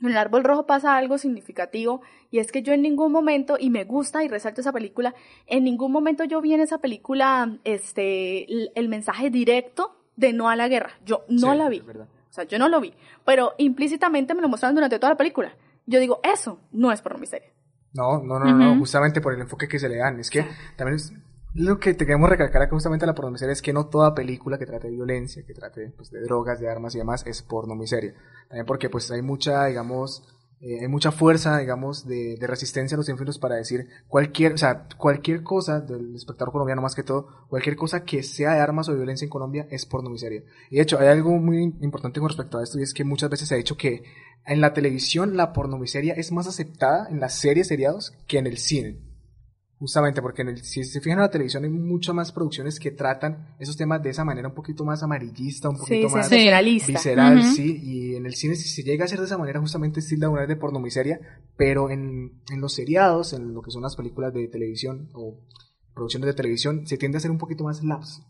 [0.00, 3.70] En el árbol rojo pasa algo significativo y es que yo en ningún momento, y
[3.70, 5.14] me gusta y resalto esa película,
[5.46, 10.48] en ningún momento yo vi en esa película este, el, el mensaje directo de no
[10.48, 10.90] a la guerra.
[11.04, 11.80] Yo no Sí, la vi.
[11.80, 12.94] O sea, yo no lo vi.
[13.24, 15.54] Pero implícitamente me lo mostraron durante toda la película.
[15.86, 17.50] Yo digo, eso no es por miseria.
[17.92, 18.80] No, no, no, no, Ujú.
[18.80, 20.18] justamente por el enfoque que se le dan.
[20.18, 20.44] Es que
[20.76, 21.12] también es,
[21.54, 24.58] lo que te queremos recalcar acá justamente a la pornomiseria es que no toda película
[24.58, 28.14] que trate de violencia, que trate pues, de drogas, de armas y demás es pornomiseria.
[28.48, 30.22] También porque pues hay mucha, digamos,
[30.60, 34.58] eh, hay mucha fuerza, digamos, de, de resistencia a los infiernos para decir cualquier, o
[34.58, 38.88] sea, cualquier cosa del espectador colombiano más que todo, cualquier cosa que sea de armas
[38.88, 40.44] o de violencia en Colombia es pornomiseria.
[40.70, 43.28] Y de hecho, hay algo muy importante con respecto a esto y es que muchas
[43.28, 44.04] veces se ha dicho que
[44.46, 48.56] en la televisión la pornomiseria es más aceptada en las series seriados que en el
[48.56, 49.11] cine.
[49.82, 52.92] Justamente porque en el, si se fijan en la televisión hay muchas más producciones que
[52.92, 56.92] tratan esos temas de esa manera un poquito más amarillista, un poquito Sí, más sensacionalista.
[56.92, 59.98] visceral, sí, y en el cine si se llega a hacer de esa manera justamente
[59.98, 61.18] es tilda una vez de pornomiseria,
[61.56, 65.40] pero en, en los seriados, en lo que son las películas de televisión o
[65.94, 68.22] producciones de televisión, se tiende a ser un poquito más laps,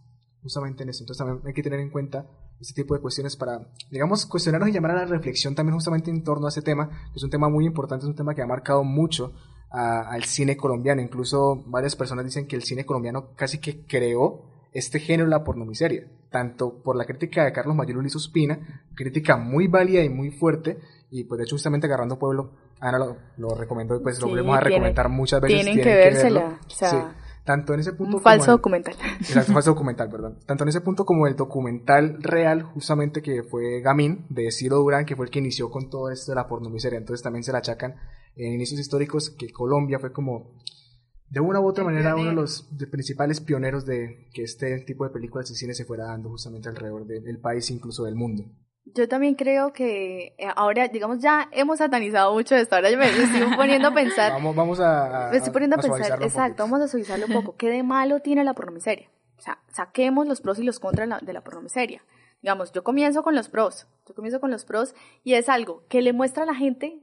[0.42, 1.02] justamente en eso.
[1.02, 2.26] Entonces también hay que tener en cuenta
[2.62, 3.60] este tipo de cuestiones para,
[3.90, 7.16] digamos, cuestionarnos y llamar a la reflexión también justamente en torno a ese tema, que
[7.18, 9.34] es un tema muy importante, es un tema que ha marcado mucho
[9.72, 11.00] a- al cine colombiano.
[11.02, 16.06] Incluso varias personas dicen que el cine colombiano casi que creó este género, la pornomiseria,
[16.30, 20.78] tanto por la crítica de Carlos Mayor Luis Ospina, crítica muy válida y muy fuerte,
[21.10, 24.56] y pues de hecho justamente agarrando pueblo, Ana lo, lo recomendó y pues lo volvemos
[24.56, 25.62] a recomendar muchas veces.
[25.62, 26.96] tienen que vérsela, o sea, Sí,
[27.44, 29.10] tanto en ese punto Un falso como en- documental.
[29.20, 30.38] Exacto, falso documental, perdón.
[30.46, 35.04] Tanto en ese punto como el documental real, justamente que fue Gamín, de Ciro Durán,
[35.04, 36.98] que fue el que inició con todo esto de la pornomiseria.
[36.98, 37.94] Entonces también se la achacan
[38.36, 40.52] en inicios históricos que Colombia fue como,
[41.28, 45.04] de una u otra manera, uno de los de principales pioneros de que este tipo
[45.04, 48.44] de películas y cine se fuera dando justamente alrededor de- del país, incluso del mundo.
[48.84, 52.74] Yo también creo que eh, ahora, digamos, ya hemos satanizado mucho esto.
[52.74, 54.32] Ahora yo me estoy poniendo a pensar.
[54.32, 57.26] Vamos, vamos a, a- me estoy poniendo a, pensar, suavizarlo un exacto, vamos a suavizarlo
[57.26, 57.56] un poco.
[57.56, 59.08] ¿Qué de malo tiene la pornomiseria?
[59.38, 62.02] O sea, saquemos los pros y los contras de de la pornomiseria.
[62.42, 63.86] Digamos, yo comienzo con los pros.
[64.08, 66.98] Yo comienzo con los pros y es algo que le muestra a la gente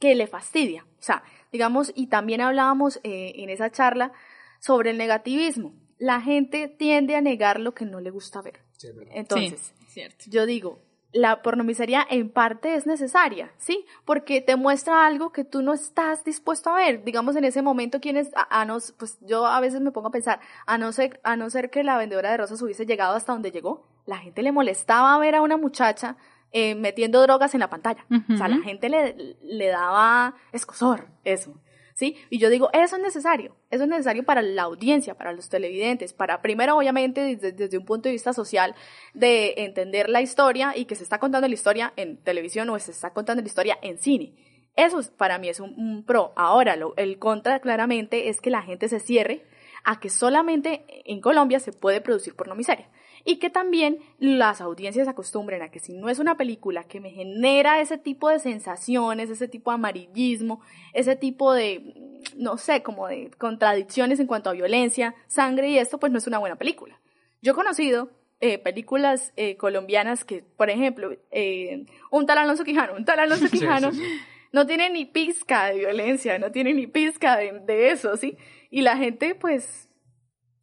[0.00, 0.84] que le fastidia.
[0.98, 4.10] O sea, digamos, y también hablábamos eh, en esa charla
[4.58, 5.72] sobre el negativismo.
[5.98, 8.60] La gente tiende a negar lo que no le gusta ver.
[8.76, 8.88] Sí.
[9.12, 10.24] Entonces, Sí, cierto.
[10.28, 10.78] yo digo,
[11.12, 13.84] la pornomiseria en parte es necesaria, ¿sí?
[14.04, 17.04] Porque te muestra algo que tú no estás dispuesto a ver.
[17.04, 20.12] Digamos, en ese momento, quienes, a, a nos, pues yo a veces me pongo a
[20.12, 23.32] pensar, a no ser, a no ser que la vendedora de rosas hubiese llegado hasta
[23.32, 26.16] donde llegó, la gente le molestaba ver a una muchacha
[26.52, 28.04] eh, metiendo drogas en la pantalla.
[28.34, 31.54] O sea, la gente le, le daba escosor, eso.
[31.94, 32.16] ¿Sí?
[32.30, 36.14] Y yo digo, eso es necesario, eso es necesario para la audiencia, para los televidentes,
[36.14, 38.74] para primero, obviamente, desde, desde un punto de vista social,
[39.12, 42.92] de entender la historia y que se está contando la historia en televisión o se
[42.92, 44.32] está contando la historia en cine.
[44.76, 46.32] Eso es- para mí es un, un pro.
[46.36, 49.44] Ahora, lo- el contra claramente es que la gente se cierre
[49.84, 52.88] a que solamente en Colombia se puede producir pornomiseria.
[53.24, 57.10] Y que también las audiencias acostumbren a que si no es una película que me
[57.10, 60.60] genera ese tipo de sensaciones, ese tipo de amarillismo,
[60.92, 65.98] ese tipo de, no sé, como de contradicciones en cuanto a violencia, sangre y esto,
[65.98, 67.00] pues no es una buena película.
[67.42, 72.94] Yo he conocido eh, películas eh, colombianas que, por ejemplo, eh, un tal Alonso Quijano,
[72.94, 74.20] un tal Alonso Sí, Quijano, sí, sí.
[74.52, 78.38] no tiene ni pizca de violencia, no tiene ni pizca de, de eso, ¿sí?
[78.70, 79.90] Y la gente, pues,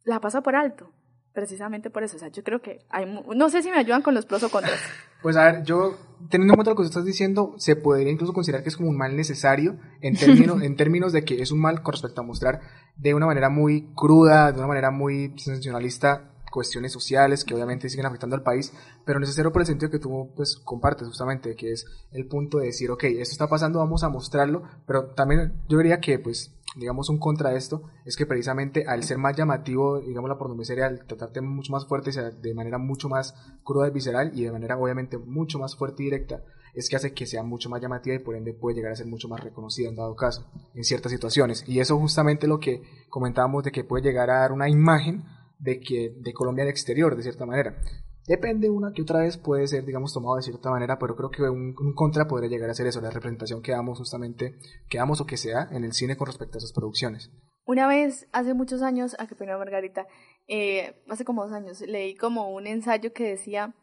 [0.02, 0.92] la pasa por alto,
[1.38, 2.16] precisamente por eso.
[2.16, 4.50] O sea, yo creo que hay, no sé si me ayudan con los pros o
[4.50, 4.74] contras.
[5.20, 5.96] Pues a ver, yo,
[6.30, 8.88] teniendo en cuenta lo que tú estás diciendo, se podría incluso considerar que es como
[8.88, 12.24] un mal necesario en términos, en términos de que es un mal con respecto a
[12.24, 12.60] mostrar
[12.96, 18.06] de una manera muy cruda, de una manera muy sensacionalista cuestiones sociales que obviamente siguen
[18.06, 18.72] afectando al país,
[19.04, 22.66] pero necesario por el sentido que tú pues compartes justamente, que es el punto de
[22.66, 27.08] decir, ok, esto está pasando, vamos a mostrarlo, pero también yo diría que pues digamos
[27.08, 31.32] un contra esto es que precisamente al ser más llamativo, digamos la pornomiseria, al tratar
[31.32, 35.18] temas mucho más fuertes, de manera mucho más cruda y visceral y de manera obviamente
[35.18, 36.42] mucho más fuerte y directa,
[36.74, 39.06] es que hace que sea mucho más llamativa y por ende puede llegar a ser
[39.06, 41.64] mucho más reconocida en dado caso, en ciertas situaciones.
[41.66, 45.24] Y eso justamente lo que comentábamos de que puede llegar a dar una imagen
[45.58, 47.80] de que de Colombia al exterior, de cierta manera.
[48.28, 51.42] Depende una que otra vez puede ser, digamos, tomado de cierta manera, pero creo que
[51.42, 54.58] un, un contra podría llegar a ser eso, la representación que damos justamente,
[54.90, 57.30] que damos o que sea en el cine con respecto a esas producciones.
[57.64, 60.06] Una vez, hace muchos años, a qué pena Margarita,
[60.46, 63.74] eh, hace como dos años, leí como un ensayo que decía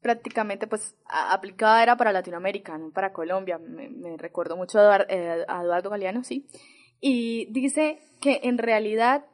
[0.00, 3.58] prácticamente, pues, aplicada era para Latinoamérica, no para Colombia.
[3.58, 6.46] Me, recuerdo mucho eh, a Eduardo Galeano, sí.
[7.00, 9.24] Y dice que en realidad,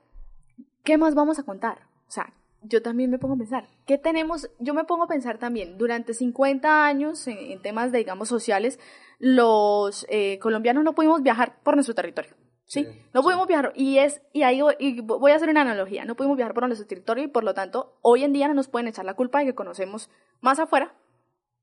[0.85, 1.89] ¿qué más vamos a contar?
[2.07, 2.33] O sea,
[2.63, 4.51] yo también me pongo a pensar, ¿qué tenemos?
[4.59, 8.79] Yo me pongo a pensar también, durante 50 años, en, en temas de, digamos, sociales,
[9.19, 12.33] los eh, colombianos no pudimos viajar por nuestro territorio.
[12.65, 12.85] ¿sí?
[12.85, 13.25] Sí, no sí.
[13.25, 13.73] pudimos viajar.
[13.75, 16.05] Y es, y ahí voy- y voy a hacer una analogía.
[16.05, 18.69] No pudimos viajar por nuestro territorio y por lo tanto, hoy en día no nos
[18.69, 20.09] pueden echar la culpa de que conocemos
[20.41, 20.95] más afuera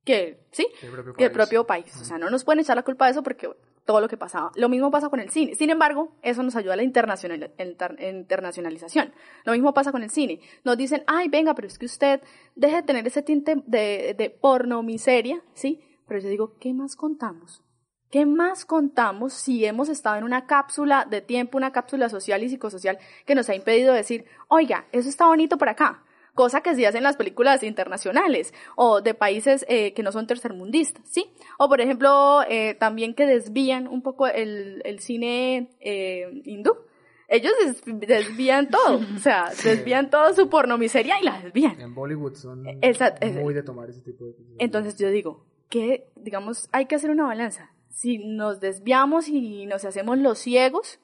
[0.04, 0.68] que, ¿sí?
[0.82, 1.38] El propio que el país.
[1.38, 1.96] propio país.
[2.02, 3.50] O sea, no nos pueden echar la culpa de eso porque
[3.88, 4.52] todo lo que pasaba.
[4.56, 5.56] Lo mismo pasa con el cine.
[5.56, 9.12] Sin embargo, eso nos ayuda a la internacional, inter- internacionalización.
[9.46, 10.42] Lo mismo pasa con el cine.
[10.64, 12.22] Nos dicen, ay, venga, pero es que usted
[12.56, 15.82] deje de tener ese tinte de, de porno miseria, ¿sí?
[16.08, 17.64] Pero yo digo, ¿qué más contamos?
[18.12, 22.50] ¿Qué más contamos si hemos estado en una cápsula de tiempo, una cápsula social y
[22.50, 26.04] psicosocial que nos ha impedido decir, oiga, eso está bonito por acá?
[26.38, 30.28] Cosa que se hace en las películas internacionales o de países eh, que no son
[30.28, 31.26] tercermundistas, ¿sí?
[31.58, 36.74] O por ejemplo, eh, también que desvían un poco el, el cine eh, hindú.
[37.28, 41.82] ellos des- desvían todo, o sea, desvían todo su pornomiseria y la desvían.
[41.82, 44.54] En Bollywood son esa- muy de tomar ese tipo de cosas.
[44.60, 47.72] Entonces yo digo que, digamos, hay que hacer una balanza.
[47.90, 51.00] Si nos desviamos y nos hacemos los ciegos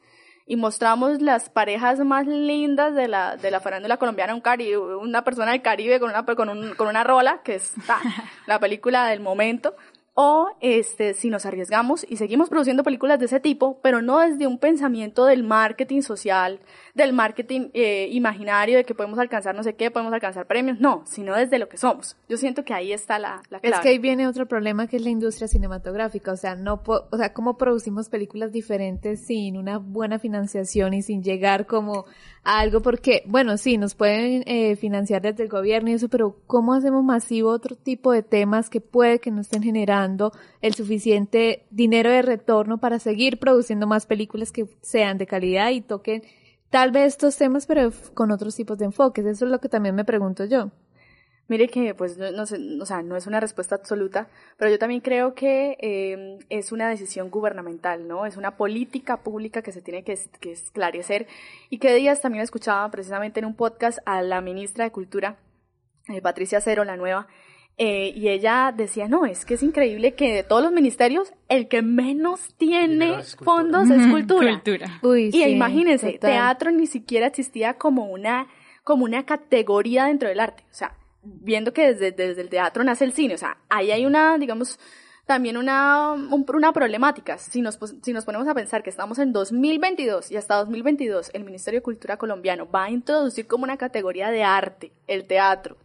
[0.45, 5.23] y mostramos las parejas más lindas de la, de la farándula colombiana, un caribe, una
[5.23, 7.99] persona del Caribe con una, con, un- con una rola, que es ta,
[8.47, 9.75] la película del momento,
[10.15, 14.45] o este, si nos arriesgamos y seguimos produciendo películas de ese tipo, pero no desde
[14.45, 16.59] un pensamiento del marketing social,
[16.93, 21.01] del marketing eh, imaginario de que podemos alcanzar no sé qué, podemos alcanzar premios, no,
[21.07, 22.15] sino desde lo que somos.
[22.29, 23.75] Yo siento que ahí está la, la clave.
[23.75, 27.05] Es que ahí viene otro problema que es la industria cinematográfica, o sea, no, po-
[27.11, 32.05] o sea, cómo producimos películas diferentes sin una buena financiación y sin llegar como
[32.43, 36.73] algo, porque, bueno, sí, nos pueden eh, financiar desde el gobierno y eso, pero cómo
[36.73, 42.09] hacemos masivo otro tipo de temas que puede que no estén generando el suficiente dinero
[42.09, 46.23] de retorno para seguir produciendo más películas que sean de calidad y toquen
[46.69, 49.25] tal vez estos temas, pero con otros tipos de enfoques.
[49.25, 50.71] Eso es lo que también me pregunto yo.
[51.49, 54.79] Mire que, pues, no, no sé, o sea, no es una respuesta absoluta, pero yo
[54.79, 58.25] también creo que eh, es una decisión gubernamental, ¿no?
[58.25, 61.27] Es una política pública que se tiene que, es- que esclarecer.
[61.69, 65.37] Y que días también escuchaba precisamente en un podcast a la ministra de Cultura,
[66.07, 67.27] eh, Patricia Cero, la nueva,
[67.77, 71.67] eh, y ella decía, no, es que es increíble que de todos los ministerios, el
[71.67, 74.51] que menos tiene fondos es cultura.
[74.53, 74.99] Cultura.
[75.01, 76.31] Uy, Y sí, imagínense, total.
[76.31, 78.47] teatro ni siquiera existía como una,
[78.85, 80.63] como una categoría dentro del arte.
[80.71, 83.35] O sea, viendo que desde, desde el teatro nace el cine.
[83.35, 84.79] O sea, ahí hay una, digamos,
[85.25, 87.37] también una, un- una problemática.
[87.37, 91.43] Si nos, si nos ponemos a pensar que estamos en 2022 y hasta 2022 el
[91.45, 95.77] Ministerio de Cultura colombiano va a introducir como una categoría de arte el teatro.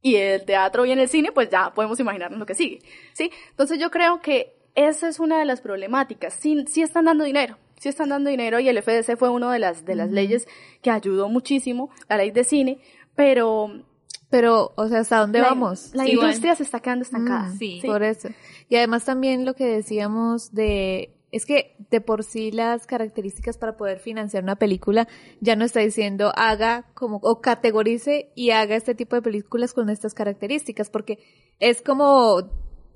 [0.00, 2.80] Y el teatro y en el cine, pues ya podemos imaginarnos lo que sigue.
[3.14, 3.30] ¿sí?
[3.50, 6.34] Entonces yo creo que esa es una de las problemáticas.
[6.34, 9.58] Sí, sí están dando dinero, sí están dando dinero y el FDC fue una de
[9.60, 10.46] las, de las leyes
[10.82, 12.78] que ayudó muchísimo, la ley de cine,
[13.14, 13.70] pero...
[14.34, 15.90] Pero, o sea, ¿hasta dónde la- vamos?
[15.94, 16.26] La Igual.
[16.30, 17.50] industria se está quedando estancada.
[17.50, 17.80] Mm, sí.
[17.86, 18.30] Por eso.
[18.68, 23.76] Y además también lo que decíamos de, es que de por sí las características para
[23.76, 25.06] poder financiar una película
[25.40, 29.88] ya no está diciendo haga como, o categorice y haga este tipo de películas con
[29.88, 31.20] estas características, porque
[31.60, 32.42] es como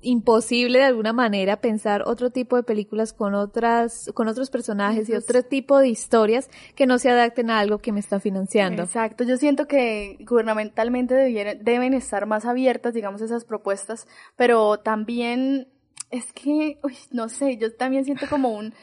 [0.01, 5.13] imposible de alguna manera pensar otro tipo de películas con otras, con otros personajes y
[5.13, 8.83] otro tipo de historias que no se adapten a algo que me está financiando.
[8.83, 15.67] Exacto, yo siento que gubernamentalmente deben estar más abiertas, digamos, esas propuestas, pero también
[16.11, 18.73] es que, uy, no sé, yo también siento como un,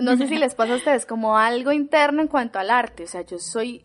[0.00, 3.08] no sé si les pasa a ustedes, como algo interno en cuanto al arte, o
[3.08, 3.84] sea, yo soy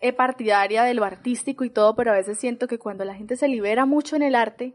[0.00, 3.36] eh, partidaria de lo artístico y todo, pero a veces siento que cuando la gente
[3.36, 4.74] se libera mucho en el arte,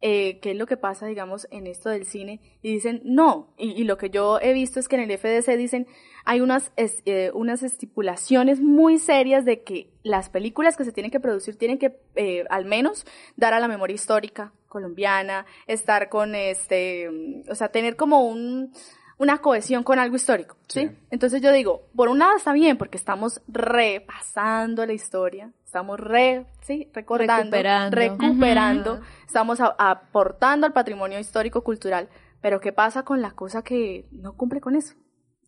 [0.00, 3.70] eh, qué es lo que pasa, digamos, en esto del cine, y dicen no, y,
[3.72, 5.86] y lo que yo he visto es que en el FDC dicen,
[6.24, 11.10] hay unas, es- eh, unas estipulaciones muy serias de que las películas que se tienen
[11.10, 13.06] que producir tienen que, eh, al menos,
[13.36, 17.08] dar a la memoria histórica colombiana, estar con este,
[17.48, 18.72] o sea, tener como un,
[19.18, 20.88] una cohesión con algo histórico, ¿sí?
[20.88, 20.96] Sí.
[21.10, 26.46] Entonces yo digo, por un lado está bien, porque estamos repasando la historia, estamos re,
[26.60, 27.96] sí, recordando, Recuperando.
[27.96, 32.08] recuperando, estamos a- aportando al patrimonio histórico cultural,
[32.42, 34.94] pero ¿qué pasa con la cosa que no cumple con eso?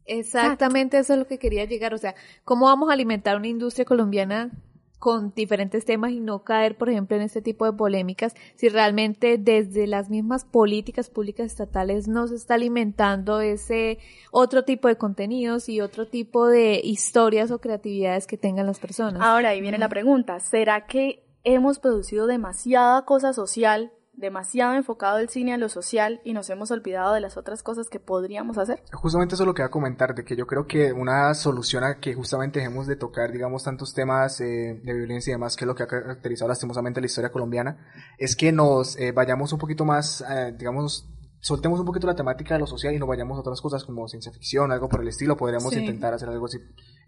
[0.07, 1.93] Exactamente eso es lo que quería llegar.
[1.93, 4.51] O sea, ¿cómo vamos a alimentar una industria colombiana
[4.99, 9.39] con diferentes temas y no caer, por ejemplo, en este tipo de polémicas si realmente
[9.39, 13.99] desde las mismas políticas públicas estatales no se está alimentando ese
[14.31, 19.23] otro tipo de contenidos y otro tipo de historias o creatividades que tengan las personas?
[19.23, 25.29] Ahora ahí viene la pregunta, ¿será que hemos producido demasiada cosa social, demasiado enfocado el
[25.29, 28.83] cine a lo social y nos hemos olvidado de las otras cosas que podríamos hacer?
[28.93, 31.85] Justamente eso es lo que voy a comentar, de que yo creo que una solución
[31.85, 35.65] a que justamente dejemos de tocar, digamos, tantos temas eh, de violencia y demás, que
[35.65, 37.79] es lo que ha caracterizado lastimosamente la historia colombiana,
[38.19, 41.09] es que nos eh, vayamos un poquito más, eh, digamos,
[41.41, 44.09] soltemos un poquito la temática de lo social y nos vayamos a otras cosas como
[44.09, 45.81] ciencia ficción, algo por el estilo, podríamos Sí.
[45.81, 46.59] intentar hacer algo así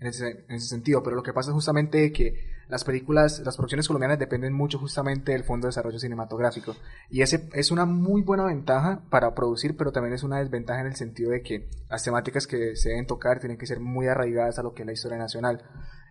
[0.01, 3.57] en ese, en ese sentido, pero lo que pasa es justamente que las películas, las
[3.57, 6.77] producciones colombianas dependen mucho justamente del Fondo de Desarrollo Cinematográfico
[7.11, 10.87] y ese es una muy buena ventaja para producir, pero también es una desventaja en
[10.87, 14.59] el sentido de que las temáticas que se deben tocar tienen que ser muy arraigadas
[14.59, 15.63] a lo que es la historia nacional.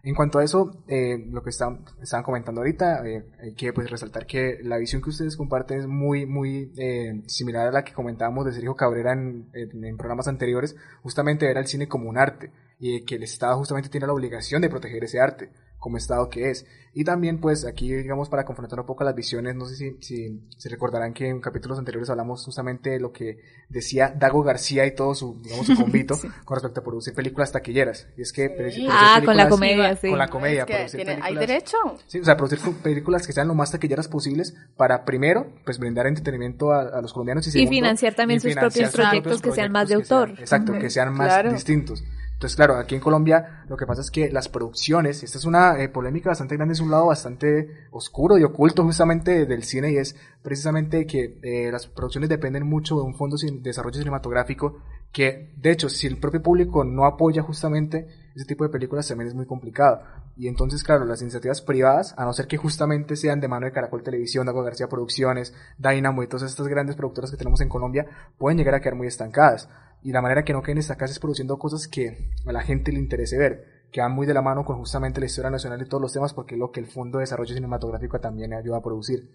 [0.04, 3.90] En cuanto a eso, eh, lo que están, estaban comentando ahorita, eh, hay que pues
[3.90, 7.94] resaltar que la visión que ustedes comparten es muy, muy eh, similar a la que
[7.94, 12.18] comentábamos de Sergio Cabrera en, en- en programas anteriores, justamente ver al cine como un
[12.18, 15.50] arte y que el Estado justamente tiene la obligación de proteger ese arte.
[15.80, 16.66] Como estado que es.
[16.92, 20.42] Y también, pues, aquí, digamos, para confrontar un poco las visiones, no sé si, si,
[20.58, 23.38] si recordarán que en capítulos anteriores hablamos justamente de lo que
[23.70, 28.08] decía Dago García y todo su, digamos, su convito con respecto a producir películas taquilleras.
[28.18, 28.50] Y es que...
[28.50, 30.10] producir Ah, con la comedia, sí.
[30.10, 30.62] Con la comedia.
[30.62, 31.78] Es que producir tiene- hay derecho.
[32.08, 36.08] Sí, o sea, producir películas que sean lo más taquilleras posibles para, primero, pues brindar
[36.08, 39.52] entretenimiento a, a los colombianos y, financiar también y sus financiar propios sus proyectos que
[39.52, 40.30] sean más de autor.
[40.30, 41.54] sean- exacto, que sean más Claro.
[41.54, 42.04] distintos.
[42.40, 45.78] Entonces, claro, aquí en Colombia lo que pasa es que las producciones, esta es una
[45.78, 49.98] eh, polémica bastante grande, es un lado bastante oscuro y oculto justamente del cine y
[49.98, 54.78] es precisamente que eh, las producciones dependen mucho de un fondo de desarrollo cinematográfico
[55.12, 59.28] que, de hecho, si el propio público no apoya justamente ese tipo de películas también
[59.28, 60.02] es muy complicado.
[60.38, 63.74] Y entonces, claro, las iniciativas privadas, a no ser que justamente sean de mano de
[63.74, 68.06] Caracol Televisión, Dago García Producciones, Dynamo y todas estas grandes productoras que tenemos en Colombia,
[68.38, 69.68] pueden llegar a quedar muy estancadas.
[70.02, 73.00] Y la manera que no queden estancadas es produciendo cosas que a la gente le
[73.00, 76.02] interese ver, que van muy de la mano con justamente la historia nacional y todos
[76.02, 79.30] los temas, porque es lo que el Fondo de Desarrollo Cinematográfico también ayuda a producir.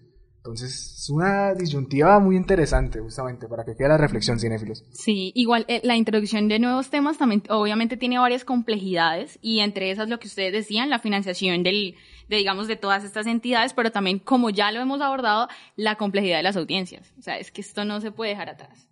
[0.45, 4.85] Entonces, es una disyuntiva muy interesante, justamente, para que quede la reflexión, cinéfilos.
[4.91, 9.89] Sí, igual eh, la introducción de nuevos temas también obviamente tiene varias complejidades y entre
[9.89, 11.95] esas lo que ustedes decían, la financiación del,
[12.29, 15.47] de digamos de todas estas entidades, pero también como ya lo hemos abordado,
[15.77, 17.11] la complejidad de las audiencias.
[17.17, 18.87] O sea, es que esto no se puede dejar atrás.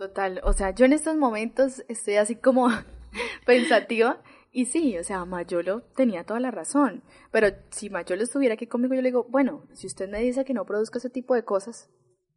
[0.00, 2.68] Total, o sea, yo en estos momentos estoy así como
[3.44, 8.66] pensativa y sí, o sea, Mayolo tenía toda la razón, pero si Mayolo estuviera aquí
[8.66, 11.44] conmigo, yo le digo, bueno, si usted me dice que no produzca ese tipo de
[11.44, 11.90] cosas,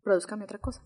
[0.04, 0.84] produzcame otra cosa.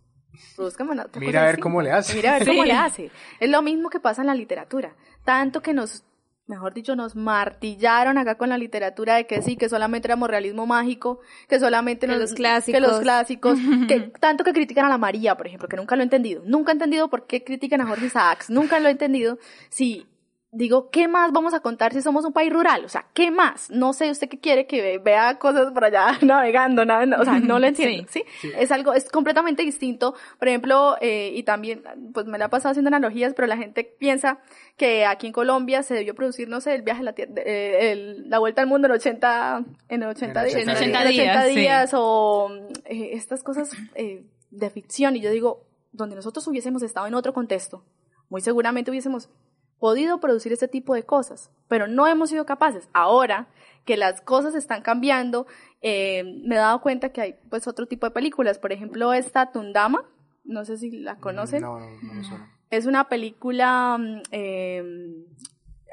[0.55, 2.13] Produzcame una otra Mira cosa a ver cómo le hace.
[2.13, 2.49] Mira a ver Sí.
[2.51, 3.11] cómo le hace.
[3.39, 4.95] Es lo mismo que pasa en la literatura.
[5.25, 6.05] Tanto que nos,
[6.47, 10.65] mejor dicho, nos martillaron acá con la literatura de que sí, que solamente éramos realismo
[10.65, 11.19] mágico,
[11.49, 12.73] que solamente Que nos- los clásicos.
[12.81, 16.01] que los clásicos, que tanto que critican a la María, por ejemplo, que nunca lo
[16.01, 16.41] he entendido.
[16.45, 18.49] Nunca he entendido por qué critican a Jorge Isaacs.
[18.49, 19.37] Nunca lo he entendido.
[19.69, 20.05] Si
[20.57, 22.83] digo, ¿qué más vamos a contar si somos un país rural?
[22.83, 23.69] O sea, ¿qué más?
[23.69, 27.39] No sé, usted qué quiere que ve- vea cosas por allá navegando, nada, o sea,
[27.39, 28.23] no lo entiendo, ¿sí?
[28.57, 30.15] Es algo, es completamente distinto.
[30.39, 31.83] Por ejemplo, eh, y también,
[32.13, 34.39] pues me la he pasado haciendo analogías, pero la gente piensa
[34.77, 37.91] que aquí en Colombia se debió producir, no sé, el viaje a la Tierra, eh,
[37.91, 41.47] el- la vuelta al mundo en 80, en 80 días, En 80 en 80 días,
[41.53, 41.55] sí.
[41.59, 42.51] días, o
[42.85, 45.15] eh, estas cosas eh, de ficción.
[45.15, 47.83] Y yo digo, donde nosotros hubiésemos estado en otro contexto,
[48.29, 49.29] muy seguramente hubiésemos
[49.79, 52.89] podido producir este tipo de cosas, pero no hemos sido capaces.
[52.93, 53.47] Ahora
[53.85, 55.47] que las cosas están cambiando,
[55.81, 58.59] eh, me he dado cuenta que hay pues otro tipo de películas.
[58.59, 60.05] Por ejemplo, esta Tundama,
[60.43, 61.61] no sé si la conocen.
[61.61, 62.53] No, no, no suena.
[62.69, 64.83] Es una película mm, eh,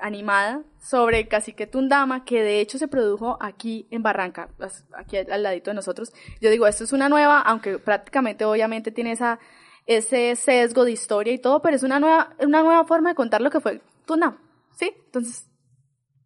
[0.00, 4.48] animada sobre el cacique Tundama que de hecho se produjo aquí en Barranca,
[4.96, 6.12] aquí al ladito de nosotros.
[6.40, 9.38] Yo digo, esto es una nueva, aunque prácticamente obviamente tiene esa
[9.86, 13.40] ese sesgo de historia y todo, pero es una nueva una nueva forma de contar
[13.40, 14.38] lo que fue Tundama,
[14.78, 14.92] ¿sí?
[15.06, 15.46] Entonces,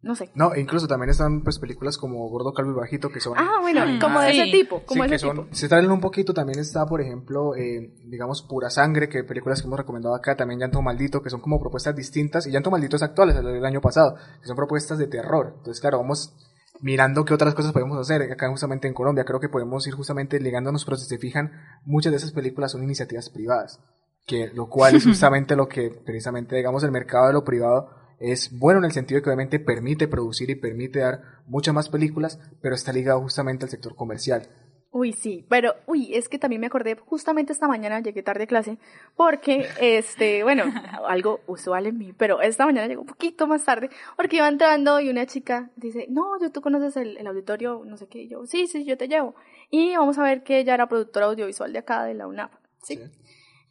[0.01, 0.31] no sé.
[0.33, 3.33] No, e incluso también están pues películas como Gordo, Calvo y Bajito que son...
[3.37, 4.39] Ah, bueno, Mm, como de sí.
[4.39, 5.55] ese tipo, como Sí, de que ese son, tipo.
[5.55, 9.67] se traen un poquito, también está, por ejemplo, eh, digamos, Pura Sangre, que películas que
[9.67, 13.03] hemos recomendado acá, también Llanto Maldito, que son como propuestas distintas, y Llanto Maldito es
[13.03, 15.55] actual, es el del año pasado, que son propuestas de terror.
[15.57, 16.33] Entonces, claro, vamos
[16.81, 19.25] mirando qué otras cosas podemos hacer acá justamente en Colombia.
[19.25, 21.51] Creo que podemos ir justamente ligándonos, pero si se fijan,
[21.85, 23.79] muchas de esas películas son iniciativas privadas,
[24.25, 28.57] que lo cual es justamente lo que, precisamente, digamos, el mercado de lo privado es
[28.57, 32.39] bueno en el sentido de que obviamente permite producir y permite dar muchas más películas,
[32.61, 34.47] pero está ligado justamente al sector comercial.
[34.91, 38.47] Uy, sí, pero, uy, es que también me acordé, justamente esta mañana llegué tarde a
[38.47, 38.79] clase,
[39.15, 40.63] porque, este, bueno,
[41.07, 44.99] algo usual en mí, pero esta mañana llegó un poquito más tarde, porque iba entrando
[44.99, 48.29] y una chica dice, no, yo tú conoces el, el auditorio, no sé qué, y
[48.29, 49.35] yo, sí, sí, yo te llevo.
[49.69, 52.99] Y vamos a ver que ella era productora audiovisual de acá, de la UNAP, ¿sí?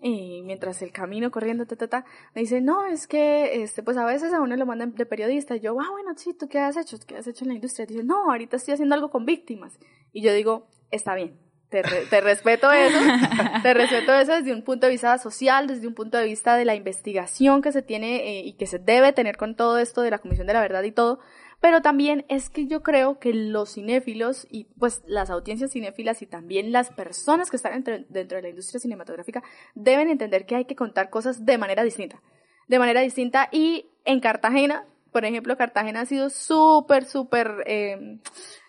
[0.01, 3.97] Y mientras el camino corriendo, ta, ta, ta, me dice, no, es que, este, pues
[3.97, 5.57] a veces a uno lo mandan de periodista.
[5.57, 6.97] Y yo, ah, bueno, sí, ¿tú qué has hecho?
[7.07, 7.85] ¿Qué has hecho en la industria?
[7.87, 9.79] dice, no, ahorita estoy haciendo algo con víctimas.
[10.13, 11.37] Y yo digo, está bien,
[11.69, 12.97] te, re- te respeto eso,
[13.63, 16.65] te respeto eso desde un punto de vista social, desde un punto de vista de
[16.65, 20.11] la investigación que se tiene eh, y que se debe tener con todo esto de
[20.13, 21.19] la Comisión de la Verdad y todo.
[21.61, 26.27] Pero también es que yo creo que los cinéfilos y pues las audiencias cinéfilas y
[26.27, 29.43] también las personas que están dentro, de la industria cinematográfica
[29.75, 32.23] deben entender que hay que contar cosas de manera distinta.
[32.69, 38.21] De manera distinta y en Cartagena, por ejemplo, Cartagena ha sido súper, súper eh,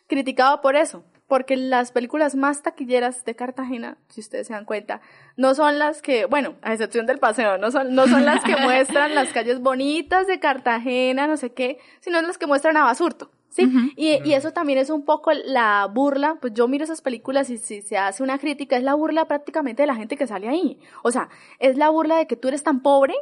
[0.07, 1.03] criticado por eso.
[1.29, 4.99] Porque las películas más taquilleras de Cartagena, si ustedes se dan cuenta,
[5.37, 8.57] no son las que, bueno, a excepción del paseo, no son, no son las que
[8.61, 13.31] muestran las calles bonitas de Cartagena, no sé qué, sino las que muestran a Basurto.
[13.51, 13.67] ¿Sí?
[13.95, 17.57] y, y eso también es un poco la burla, pues yo miro esas películas y
[17.57, 20.79] si se hace una crítica, es la burla prácticamente de la gente que sale ahí.
[21.03, 23.15] O sea, es la burla de que tú eres tan pobre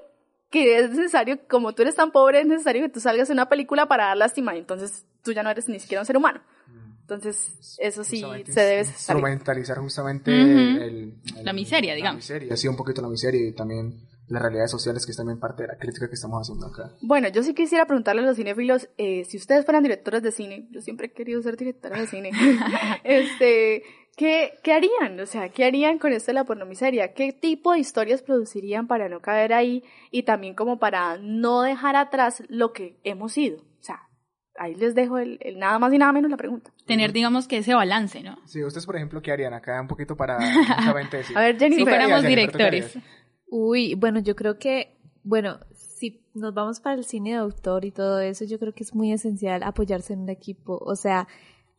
[0.50, 3.50] que es necesario, como tú eres tan pobre, es necesario que tú salgas en una
[3.50, 6.42] película para dar lástima, y entonces tú ya no eres ni siquiera un ser humano.
[7.10, 10.78] Entonces, eso sí Justamente se debe instrumentalizar justamente el,
[11.38, 12.18] el- La miseria, la digamos.
[12.18, 13.94] miseria, sí, un poquito la miseria y también
[14.28, 16.92] las realidades sociales, que es también parte de la crítica que estamos haciendo acá.
[17.02, 20.68] Bueno, yo sí quisiera preguntarle a los cinéfilos, eh, si ustedes fueran directores de cine,
[20.70, 22.32] yo siempre he querido ser directora de cine,
[23.06, 23.84] este,
[24.18, 25.18] ¿qué, ¿qué harían?
[25.20, 27.14] O sea, ¿qué harían con esto de la pornomiseria?
[27.14, 31.96] ¿Qué tipo de historias producirían para no caer ahí y también como para no dejar
[31.96, 33.64] atrás lo que hemos sido?
[34.58, 36.72] Ahí les dejo el, el nada más y nada menos la pregunta.
[36.86, 38.38] Tener, digamos, que ese balance, ¿no?
[38.46, 39.80] Sí, ustedes, por ejemplo, ¿qué harían acá?
[39.82, 40.38] Un poquito para
[40.76, 41.38] justamente decir.
[41.38, 41.78] A ver, Jennifer.
[41.78, 42.98] Si ¿Tú qué harías, fuéramos directores.
[43.50, 47.92] Uy, bueno, yo creo que, bueno, si nos vamos para el cine de autor y
[47.92, 50.78] todo eso, yo creo que es muy esencial apoyarse en un equipo.
[50.82, 51.28] O sea,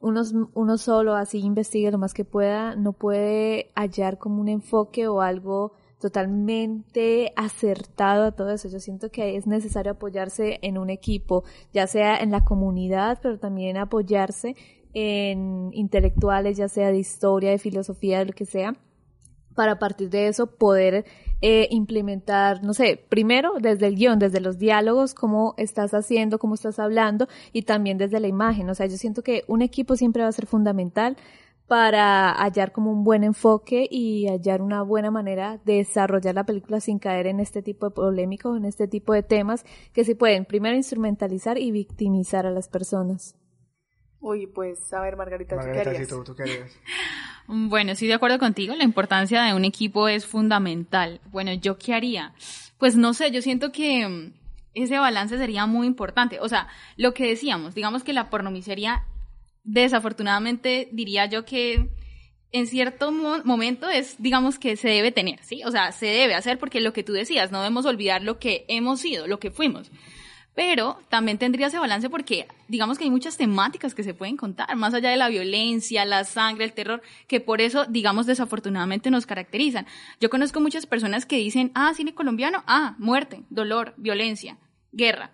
[0.00, 0.22] uno,
[0.54, 5.20] uno solo así investigue lo más que pueda, no puede hallar como un enfoque o
[5.20, 8.68] algo totalmente acertado a todo eso.
[8.68, 13.38] Yo siento que es necesario apoyarse en un equipo, ya sea en la comunidad, pero
[13.38, 14.56] también apoyarse
[14.94, 18.74] en intelectuales, ya sea de historia, de filosofía, de lo que sea,
[19.54, 21.04] para a partir de eso poder
[21.40, 26.54] eh, implementar, no sé, primero desde el guion, desde los diálogos, cómo estás haciendo, cómo
[26.54, 28.70] estás hablando y también desde la imagen.
[28.70, 31.16] O sea, yo siento que un equipo siempre va a ser fundamental
[31.68, 36.80] para hallar como un buen enfoque y hallar una buena manera de desarrollar la película
[36.80, 40.46] sin caer en este tipo de polémicos, en este tipo de temas que se pueden
[40.46, 43.36] primero instrumentalizar y victimizar a las personas.
[44.20, 45.98] Uy, pues, a ver, Margarita, ¿tú qué harías?
[45.98, 46.76] sí, ¿tú, tú qué harías?
[47.46, 51.20] Bueno, estoy de acuerdo contigo, la importancia de un equipo es fundamental.
[51.30, 52.34] Bueno, ¿yo qué haría?
[52.78, 54.32] Pues no sé, yo siento que mm,
[54.74, 56.40] ese balance sería muy importante.
[56.40, 59.04] O sea, lo que decíamos, digamos que la pornomiseria,
[59.68, 61.88] desafortunadamente diría yo que
[62.50, 65.62] en cierto mo- momento es, digamos que se debe tener, ¿sí?
[65.64, 68.64] O sea, se debe hacer porque lo que tú decías, no debemos olvidar lo que
[68.68, 69.90] hemos sido, lo que fuimos.
[70.54, 74.74] Pero también tendría ese balance porque digamos que hay muchas temáticas que se pueden contar,
[74.76, 79.26] más allá de la violencia, la sangre, el terror, que por eso, digamos, desafortunadamente nos
[79.26, 79.86] caracterizan.
[80.18, 84.56] Yo conozco muchas personas que dicen, ah, cine colombiano, ah, muerte, dolor, violencia,
[84.90, 85.30] guerra.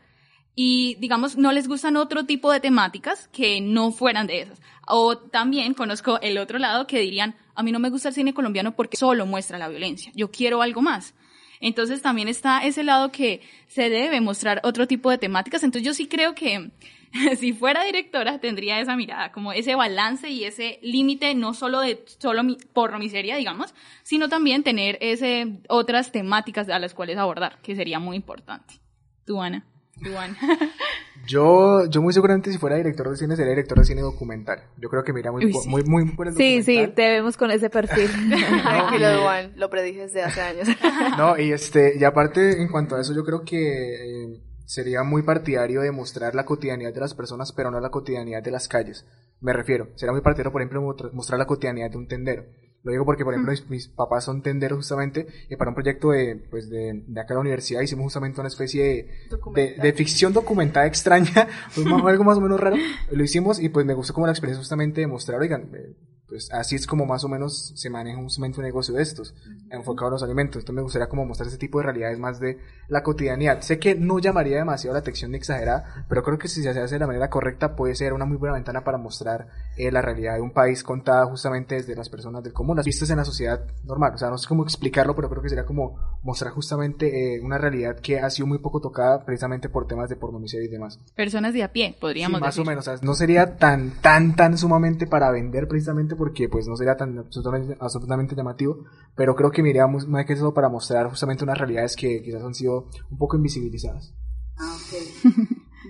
[0.57, 4.61] Y, digamos, no les gustan otro tipo de temáticas que no fueran de esas.
[4.87, 8.35] O también conozco el otro lado que dirían, a mí no me gusta el cine
[8.35, 11.15] colombiano porque solo muestra la violencia, yo quiero algo más.
[11.61, 15.63] Entonces también está ese lado que se debe mostrar otro tipo de temáticas.
[15.65, 16.71] Entonces yo sí creo que
[17.39, 22.05] si fuera directora tendría esa mirada, como ese balance y ese límite no solo de
[22.19, 27.61] solo mi- porno miseria, digamos, sino también tener ese otras temáticas a las cuales abordar,
[27.63, 28.75] que sería muy importante.
[29.25, 29.65] Tú, Ana.
[30.19, 30.37] Ana.
[31.27, 34.63] Yo, yo muy seguramente si fuera director de cine sería director de cine documental.
[34.77, 35.69] Yo creo que mira muy, Uy, po- sí.
[35.71, 38.11] muy, muy por el Sí, sí, te vemos con ese perfil.
[38.63, 40.69] Tranquilo, Duan, lo predije desde hace años.
[41.17, 45.23] No, y este, y aparte, en cuanto a eso, yo creo que eh, sería muy
[45.23, 49.07] partidario de mostrar la cotidianidad de las personas, pero no la cotidianidad de las calles.
[49.41, 52.45] Me refiero, sería muy partidario, por ejemplo, mostrar- mostrar la cotidianidad de un tendero.
[52.85, 56.11] Lo digo porque, por ejemplo, mis, mis papás son tenderos justamente, y para un proyecto
[56.11, 59.11] de, pues, de, de acá a la universidad hicimos justamente una especie de,
[59.55, 62.77] de, de ficción documentada extraña, pues, algo más o menos raro.
[63.11, 65.95] Lo hicimos y pues me gustó como la experiencia justamente de mostrar, oigan, eh,
[66.29, 68.29] pues así es como más o menos se maneja un
[68.63, 69.35] negocio de estos,
[69.71, 70.61] enfocado en los alimentos.
[70.61, 72.59] Entonces me gustaría como mostrar ese tipo de realidades más de
[72.89, 73.61] la cotidianidad.
[73.61, 76.81] Sé que no llamaría demasiado la atención ni exagerada, pero creo que si se hace
[76.95, 80.35] de la manera correcta puede ser una muy buena ventana para mostrar eh, la realidad
[80.37, 83.61] de un país contada justamente desde las personas del común, las vistas en la sociedad
[83.85, 84.13] normal.
[84.15, 87.59] O sea, no sé cómo explicarlo, pero creo que sería como mostrar justamente eh, una
[87.59, 90.99] realidad que ha sido muy poco tocada precisamente por temas de pornomiseria y demás.
[91.15, 92.67] Personas de a pie, podríamos Sí, más decir.
[92.67, 96.67] o menos, o sea, no sería tan, tan, tan sumamente para vender precisamente porque pues
[96.69, 98.85] no sería tan absolutamente, absolutamente llamativo,
[99.17, 102.43] pero creo que me iría más que eso para mostrar justamente unas realidades que quizás
[102.43, 104.15] han sido un poco invisibilizadas.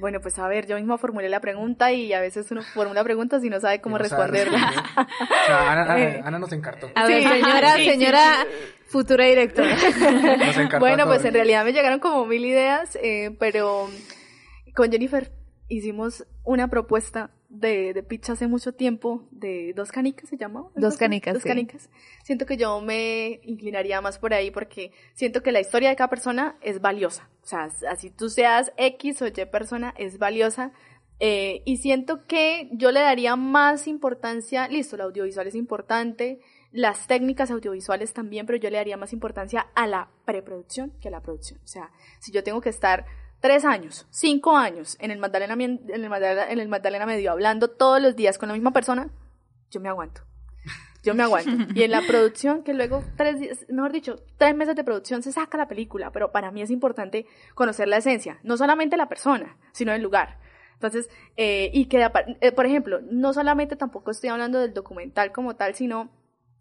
[0.01, 3.45] Bueno, pues a ver, yo misma formulé la pregunta y a veces uno formula preguntas
[3.45, 4.67] y no sabe cómo no sabe responderla.
[4.71, 5.07] responder.
[5.23, 6.23] O sea, Ana, Ana- Eh.
[6.25, 6.89] Ana nos encartó.
[6.97, 7.29] A ver, Sí.
[7.29, 8.23] señora, Sí, sí, señora
[8.89, 9.77] futura directora.
[10.47, 13.89] Nos encantó Bueno, pues en realidad me llegaron como mil ideas, eh, pero
[14.75, 15.31] con Jennifer
[15.69, 20.67] hicimos una propuesta de, de pitch hace mucho tiempo, de dos canicas se llama.
[20.75, 21.49] Dos canicas, Dos sí.
[21.49, 21.89] canicas.
[22.25, 26.11] Siento que yo me inclinaría más por ahí porque siento que la historia de cada
[26.11, 27.31] persona es valiosa.
[27.43, 30.73] O sea, así tú seas X o Y persona, es valiosa.
[31.21, 36.41] Eh, y siento que yo le daría más importancia, listo, el audiovisual es importante,
[36.73, 41.13] las técnicas audiovisuales también, pero yo le daría más importancia a la preproducción que a
[41.13, 41.61] la producción.
[41.63, 43.07] O sea, si yo tengo que estar
[43.45, 48.01] tres años, cinco años en el Magdalena, en el Magdalena, en el Medio hablando todos
[48.01, 49.11] los días con la misma persona,
[49.71, 50.23] yo me aguanto.
[51.03, 51.51] Yo me aguanto.
[51.75, 55.31] Y en la producción, que luego tres días, mejor dicho, tres meses de producción se
[55.31, 59.59] saca la película, pero para mí es importante conocer la esencia, no solamente la persona,
[59.73, 60.39] sino el lugar.
[60.73, 62.09] Entonces, eh, y que,
[62.41, 66.11] eh, por ejemplo, no solamente tampoco estoy hablando del documental como tal, sino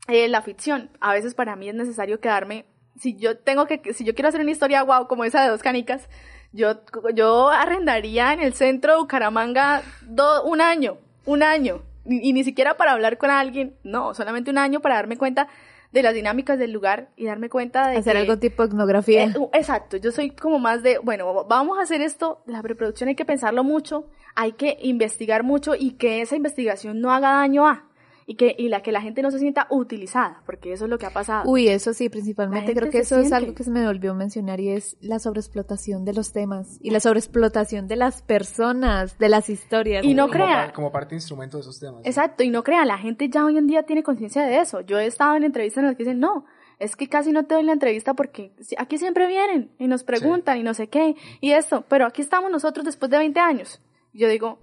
[0.10, 0.90] eh, la ficción.
[1.00, 2.66] A veces para mí es necesario quedarme,
[2.98, 5.64] si yo tengo que, si yo quiero hacer una historia wow como esa de dos
[5.64, 6.10] canicas,
[6.54, 6.82] yo,
[7.14, 12.44] yo arrendaría en el centro de Bucaramanga do, un año, un año, y, y ni
[12.44, 15.48] siquiera para hablar con alguien, no, solamente un año para darme cuenta
[15.92, 19.26] de las dinámicas del lugar y darme cuenta de hacer que, algo tipo etnografía.
[19.26, 23.16] Eh, exacto, yo soy como más de, bueno, vamos a hacer esto, la preproducción hay
[23.16, 27.86] que pensarlo mucho, hay que investigar mucho y que esa investigación no haga daño a
[28.26, 30.98] y que y la que la gente no se sienta utilizada, porque eso es lo
[30.98, 31.50] que ha pasado.
[31.50, 33.28] Uy, eso sí, principalmente creo que eso siente.
[33.28, 36.78] es algo que se me volvió a mencionar y es la sobreexplotación de los temas
[36.82, 40.04] y la sobreexplotación de las personas, de las historias.
[40.04, 42.02] Y no como, crea como parte instrumento de esos temas.
[42.06, 44.82] Exacto, y no crea, la gente ya hoy en día tiene conciencia de eso.
[44.82, 46.46] Yo he estado en entrevistas en las que dicen, "No,
[46.80, 50.56] es que casi no te doy la entrevista porque aquí siempre vienen y nos preguntan
[50.56, 50.62] sí.
[50.62, 53.82] y no sé qué y esto, pero aquí estamos nosotros después de 20 años."
[54.14, 54.60] Yo digo,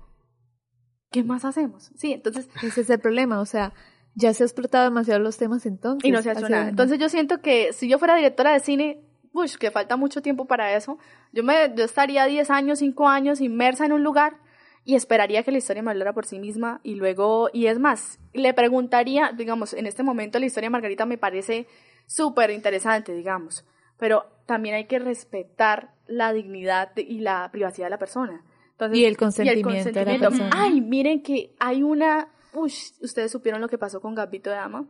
[1.11, 1.90] ¿qué más hacemos?
[1.96, 2.48] Sí, entonces...
[2.62, 3.72] Ese es el problema, o sea,
[4.14, 6.08] ya se ha explotado demasiado los temas entonces.
[6.08, 6.68] Y no se ha hecho nada.
[6.68, 9.00] Entonces yo siento que si yo fuera directora de cine,
[9.32, 10.98] uy, que falta mucho tiempo para eso,
[11.32, 14.38] yo, me, yo estaría 10 años, 5 años inmersa en un lugar
[14.84, 18.18] y esperaría que la historia me hablara por sí misma y luego, y es más,
[18.32, 21.66] le preguntaría, digamos, en este momento la historia de Margarita me parece
[22.06, 23.64] súper interesante, digamos,
[23.98, 28.42] pero también hay que respetar la dignidad y la privacidad de la persona.
[28.86, 30.30] Entonces, y el consentimiento, y el consentimiento.
[30.30, 30.50] De la persona.
[30.64, 34.86] Ay, miren que hay una, uy, ustedes supieron lo que pasó con Gabito de Ama.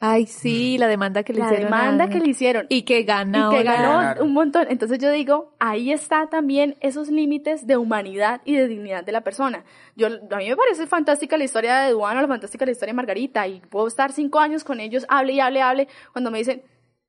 [0.00, 1.70] Ay, sí, la demanda que le la hicieron.
[1.70, 2.08] La demanda a...
[2.08, 2.66] que le hicieron.
[2.68, 3.52] Y que ganó.
[3.52, 4.66] Y que ganó un montón.
[4.68, 9.22] Entonces yo digo, ahí está también esos límites de humanidad y de dignidad de la
[9.22, 9.64] persona.
[9.96, 12.96] Yo, a mí me parece fantástica la historia de Duano, la fantástica la historia de
[12.96, 16.62] Margarita, y puedo estar cinco años con ellos, hable y hable, hable, cuando me dicen,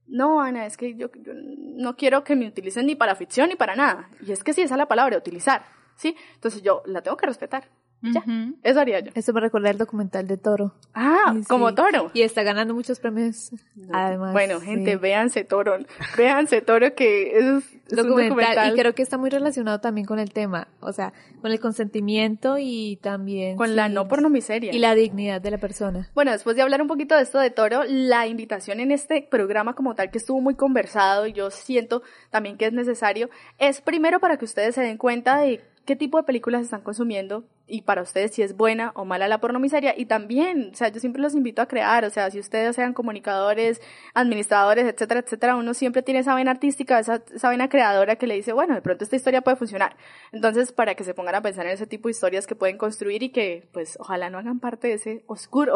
[0.08, 3.56] no, Ana, es que yo, yo no quiero que me utilicen ni para ficción ni
[3.56, 4.10] para nada.
[4.26, 5.66] Y es que sí, esa es la palabra, utilizar.
[5.96, 6.16] ¿Sí?
[6.36, 7.70] Entonces yo la tengo que respetar.
[8.02, 8.56] Ya, uh -huh.
[8.62, 9.12] eso haría yo.
[9.16, 10.74] Eso me recuerda el documental de Toro.
[10.94, 11.46] Ah, sí.
[11.48, 12.12] como Toro.
[12.14, 13.52] Y está ganando muchos premios.
[13.92, 14.34] Además.
[14.34, 14.98] Bueno, gente, sí.
[14.98, 15.78] véanse Toro.
[16.18, 18.74] Véanse Toro que es, es documental, documental.
[18.74, 20.68] Y creo que está muy relacionado también con el tema.
[20.82, 23.56] O sea, con el consentimiento y también.
[23.58, 24.74] Con sí, la no pornomiseria.
[24.74, 26.10] Y la dignidad de la persona.
[26.14, 29.74] Bueno, después de hablar un poquito de esto de Toro, la invitación en este programa
[29.74, 34.20] como tal que estuvo muy conversado y yo siento también que es necesario, es primero
[34.20, 38.02] para que ustedes se den cuenta de qué tipo de películas están consumiendo y para
[38.02, 41.34] ustedes si es buena o mala la pornomiseria y también, o sea, yo siempre los
[41.36, 43.82] invito a crear, o sea, si ustedes sean comunicadores,
[44.14, 48.36] administradores, etcétera, etcétera, uno siempre tiene esa vena artística, esa, esa vena creadora que le
[48.36, 49.96] dice, bueno, de pronto esta historia puede funcionar.
[50.32, 53.24] Entonces, para que se pongan a pensar en ese tipo de historias que pueden construir
[53.24, 55.76] y que, pues, ojalá no hagan parte de ese oscuro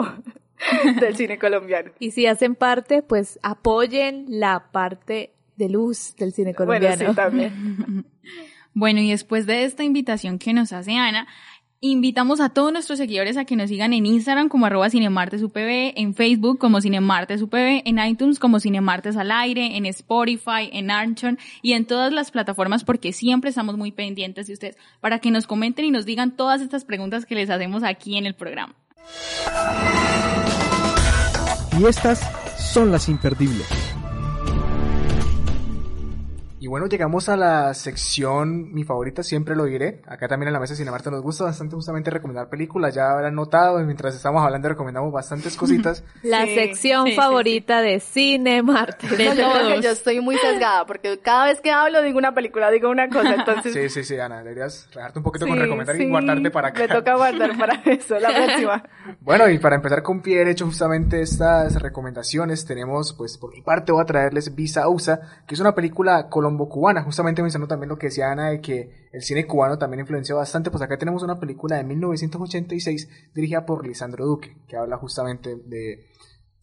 [0.99, 1.91] del cine colombiano.
[1.99, 6.95] Y si hacen parte, pues apoyen la parte de luz del cine colombiano.
[6.95, 8.05] Bueno, sí, también.
[8.79, 11.27] Bueno, y después de esta invitación que nos hace Ana,
[11.81, 16.15] invitamos a todos nuestros seguidores a que nos sigan en Instagram como arroba cinemartesupv, en
[16.15, 21.87] Facebook como cinemartesupv, en iTunes como cinemartes al aire, en Spotify, en Archon y en
[21.87, 25.91] todas las plataformas porque siempre estamos muy pendientes de ustedes para que nos comenten y
[25.91, 28.75] nos digan todas estas preguntas que les hacemos aquí en el programa.
[31.77, 32.21] Y estas
[32.57, 33.88] son las imperdibles.
[36.69, 40.03] Bueno, llegamos a la sección, mi favorita, siempre lo diré.
[40.05, 42.93] Acá también en la mesa de Cinemarta nos gusta bastante justamente recomendar películas.
[42.93, 46.03] Ya habrán notado, mientras estamos hablando recomendamos bastantes cositas.
[46.21, 49.07] La sí, sección sí, favorita sí, de Cinemarta.
[49.07, 49.83] De yo, todos.
[49.83, 53.33] yo estoy muy sesgada porque cada vez que hablo digo una película, digo una cosa,
[53.33, 53.73] entonces...
[53.73, 56.81] Sí, sí, sí, Ana, deberías relajarte un poquito con recomendar y guardarte para acá.
[56.81, 58.83] Me toca guardar para eso, la próxima.
[59.21, 63.91] bueno, y para empezar con pie derecho justamente estas recomendaciones, tenemos, pues por mi parte
[63.91, 67.97] voy a traerles Visa USA, que es una película colombiana cubana, justamente mencionó también lo
[67.97, 71.39] que decía Ana de que el cine cubano también influenció bastante, pues acá tenemos una
[71.39, 76.07] película de 1986 dirigida por Lisandro Duque, que habla justamente de,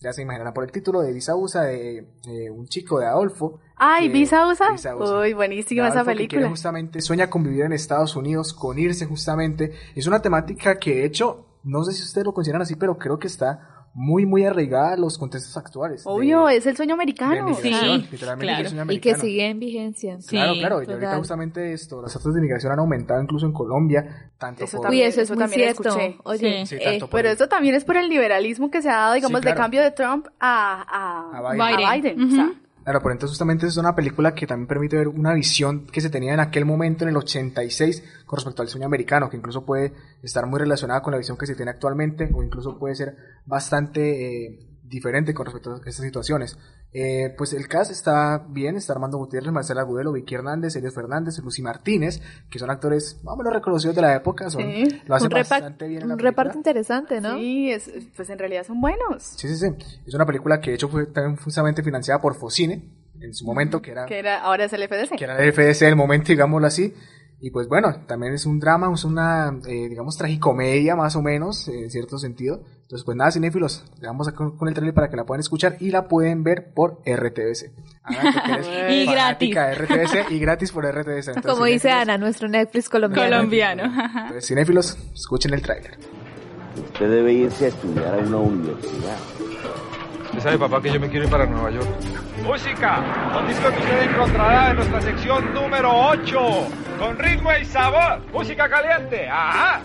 [0.01, 3.61] ya se imaginarán por el título, de Visa USA, de, de un chico de Adolfo.
[3.77, 4.75] Ay, Visa USA.
[4.97, 6.43] Uy, buenísima esa película.
[6.43, 9.73] Que justamente sueña con vivir en Estados Unidos, con irse justamente.
[9.95, 13.19] Es una temática que de hecho, no sé si ustedes lo consideran así, pero creo
[13.19, 16.03] que está muy, muy arraigada a los contextos actuales.
[16.05, 17.55] Obvio, de, es el sueño americano.
[17.55, 18.61] sí, literalmente claro.
[18.61, 18.93] el sueño americano.
[18.93, 20.21] Y que sigue en vigencia.
[20.21, 20.83] Sí, claro, claro.
[20.83, 24.31] Y ahorita justamente esto, las tasas de inmigración han aumentado incluso en Colombia.
[24.37, 24.91] Tanto eso por...
[24.91, 25.89] Uy, eso es eso muy también cierto.
[25.89, 26.19] Escuché.
[26.25, 29.41] Oye, sí, eh, pero eso también es por el liberalismo que se ha dado, digamos,
[29.41, 29.55] claro.
[29.55, 31.87] de cambio de Trump a, a, a Biden.
[31.87, 32.21] A Biden.
[32.21, 32.33] Uh -huh.
[32.33, 32.53] o sea,
[32.87, 36.09] Claro, pero entonces justamente es una película que también permite ver una visión que se
[36.09, 39.93] tenía en aquel momento, en el 86, con respecto al sueño americano, que incluso puede
[40.23, 44.45] estar muy relacionada con la visión que se tiene actualmente, o incluso puede ser bastante,
[44.45, 44.59] eh,
[44.89, 46.57] diferente con respecto a estas situaciones.
[46.93, 51.39] Eh, pues el cast está bien, está Armando Gutiérrez, Marcela Agudelo, Vicky Hernández, Elio Fernández,
[51.43, 52.21] Lucy Martínez,
[52.51, 55.03] que son actores más o menos reconocidos de la época, son, Sí.
[55.07, 56.31] lo hacen un bastante bien en la un película.
[56.45, 57.37] reparto interesante, ¿no?
[57.37, 59.23] Sí, es, pues en realidad son buenos.
[59.23, 59.67] Sí, sí, sí.
[60.07, 62.89] Es una película que de hecho fue también justamente financiada por Focine
[63.21, 65.17] en su momento, que era, Que era, ahora es el FDC.
[65.17, 66.95] que era el FDC del momento, digámoslo así.
[67.41, 71.69] Y pues bueno, también es un drama, es una, eh, digamos, tragicomedia más o menos,
[71.69, 72.63] en cierto sentido.
[72.87, 75.41] Entonces, pues nada, cinéfilos, le vamos a con, con el trailer para que la puedan
[75.41, 77.73] escuchar y la pueden ver por RTBC.
[78.89, 81.29] Y de RTBC y gratis por RTBC.
[81.29, 83.39] Entonces, Como dice Ana, nuestro Netflix colombiano.
[83.39, 83.83] Colombiano.
[83.83, 85.99] Entonces, cinéfilos, escuchen el tráiler.
[86.77, 89.17] Usted debe irse a estudiar a una universidad.
[90.27, 91.89] Usted sabe, papá, que yo me quiero ir para Nueva York.
[92.45, 96.39] Música, los discos que usted encontrará en nuestra sección número 8,
[97.01, 98.21] con ritmo y sabor.
[98.33, 99.83] Música caliente, ajá.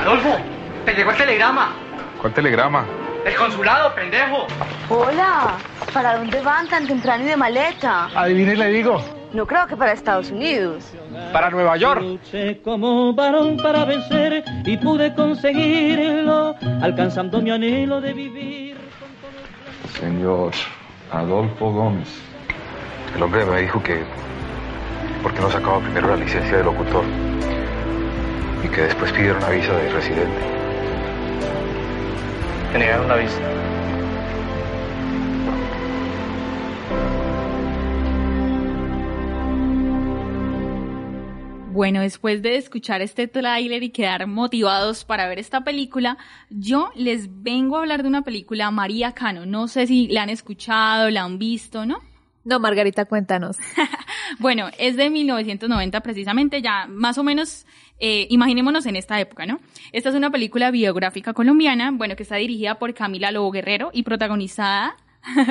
[0.00, 0.36] Adolfo,
[0.84, 1.72] te llegó el telegrama.
[2.20, 2.86] ¿Cuál telegrama?
[3.24, 4.46] El consulado, pendejo.
[4.88, 5.56] Hola,
[5.92, 8.08] ¿para dónde van tan temprano y de maleta?
[8.14, 9.02] Adivine y le digo.
[9.32, 10.92] No creo que para Estados Unidos.
[11.32, 12.02] Para Nueva York.
[12.02, 18.76] Luché como varón para vencer y pude conseguirlo, alcanzando mi anhelo de vivir.
[19.98, 20.52] Señor
[21.12, 22.08] Adolfo Gómez.
[23.14, 24.02] El hombre me dijo que...
[25.22, 27.04] ¿Por qué no sacaba primero la licencia de locutor?
[28.64, 30.40] Y que después pidiera una visa de residente.
[32.72, 33.38] Te negaron la visa.
[41.72, 46.18] Bueno, después de escuchar este tráiler y quedar motivados para ver esta película,
[46.50, 49.46] yo les vengo a hablar de una película María Cano.
[49.46, 52.11] No sé si la han escuchado, la han visto, ¿no?
[52.44, 53.56] No, Margarita, cuéntanos.
[54.38, 57.66] Bueno, es de 1990 precisamente, ya más o menos,
[58.00, 59.58] eh, imaginémonos en esta época, ¿no?
[59.92, 64.04] Esta es una película biográfica colombiana, bueno, que está dirigida por Camila Lobo Guerrero y
[64.04, 64.96] protagonizada,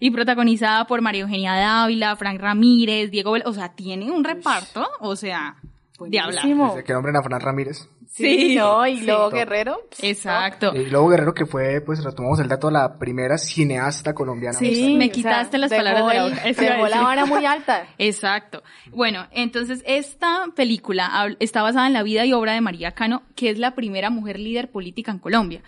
[0.00, 4.88] y protagonizada por María Eugenia Dávila, Frank Ramírez, Diego, Vel- o sea, tiene un reparto,
[4.98, 5.56] o sea,
[6.00, 6.42] de hablar.
[6.70, 7.88] Desde que nombren a Fran Ramírez.
[8.12, 9.06] Sí, no, y sí.
[9.06, 9.86] Lobo Guerrero.
[10.02, 10.74] Exacto.
[10.74, 14.58] Y Lobo Guerrero, que fue, pues retomamos el dato, la primera cineasta colombiana.
[14.58, 16.88] Sí, me o sea, quitaste las palabras de la boca.
[16.88, 17.86] La vara muy alta.
[17.98, 18.62] Exacto.
[18.90, 23.48] Bueno, entonces esta película está basada en la vida y obra de María Cano, que
[23.50, 25.62] es la primera mujer líder política en Colombia.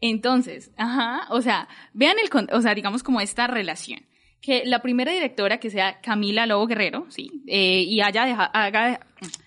[0.00, 4.00] Entonces, ajá, o sea, vean el, o sea, digamos como esta relación.
[4.40, 9.00] Que la primera directora que sea Camila Lobo Guerrero, sí, eh, y haya, deja- haga-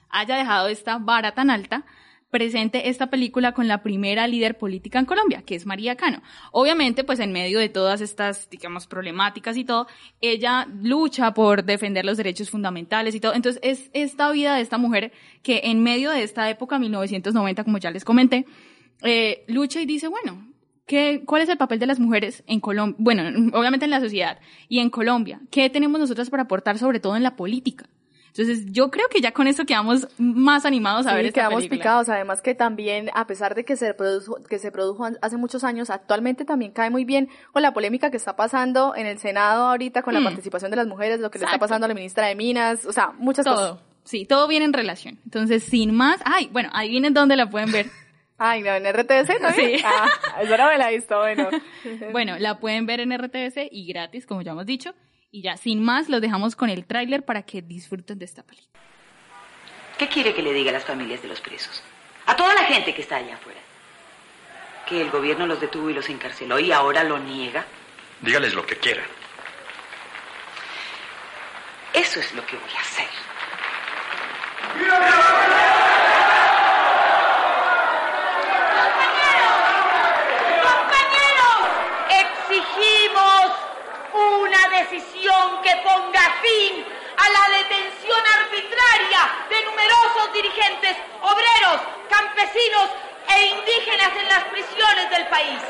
[0.10, 1.86] haya dejado esta vara tan alta,
[2.32, 6.24] presente esta película con la primera líder política en Colombia, que es María Cano.
[6.52, 9.88] Obviamente, pues en medio de todas estas, digamos, problemáticas y todo,
[10.22, 13.34] ella lucha por defender los derechos fundamentales y todo.
[13.34, 15.12] Entonces, es esta vida de esta mujer
[15.44, 18.46] que en medio de esta época, 1990, como ya les comenté,
[19.04, 20.48] eh, lucha y dice, bueno,
[20.86, 22.96] ¿qué, ¿cuál es el papel de las mujeres en Colombia?
[22.98, 23.24] Bueno,
[23.54, 25.42] obviamente en la sociedad y en Colombia.
[25.52, 27.90] ¿Qué tenemos nosotras para aportar, sobre todo en la política?
[28.34, 31.58] Entonces, yo creo que ya con eso quedamos más animados a Sí, ver esta quedamos
[31.60, 31.80] película.
[31.80, 32.10] picados.
[32.10, 35.90] Además que también, a pesar de que se produjo, que se produjo hace muchos años,
[35.90, 40.02] actualmente también cae muy bien con la polémica que está pasando en el Senado ahorita
[40.02, 40.24] con la Mm.
[40.26, 42.94] participación de las mujeres, lo que le está pasando a la ministra de Minas, o
[42.94, 43.56] sea, muchas todo.
[43.76, 43.86] cosas.
[44.06, 45.20] Sí, todo viene en relación.
[45.26, 47.88] Entonces, sin más, ay, bueno, adivinen dónde la pueden ver.
[48.44, 49.78] Ay, no, en RTC también.
[49.78, 49.84] Sí.
[49.86, 50.08] Ah,
[50.42, 51.48] eso no me la he visto, bueno.
[52.12, 54.96] bueno, la pueden ver en RTBC y gratis, como ya hemos dicho.
[55.32, 58.82] Y ya, sin más, los dejamos con el tráiler para que disfruten de esta película.
[59.98, 61.82] ¿Qué quiere que le diga a las familias de los presos?
[62.26, 63.60] A toda la gente que está allá afuera.
[64.86, 67.66] Que el gobierno los detuvo y los encarceló y ahora lo niega.
[68.20, 69.06] Dígales lo que quieran.
[71.94, 73.08] Eso es lo que voy a hacer.
[80.64, 81.58] Compañeros,
[82.10, 83.52] exigimos
[84.14, 86.86] una decisión que ponga fin
[87.18, 92.90] a la detención arbitraria de numerosos dirigentes obreros, campesinos
[93.30, 95.62] e indígenas en las prisiones del país.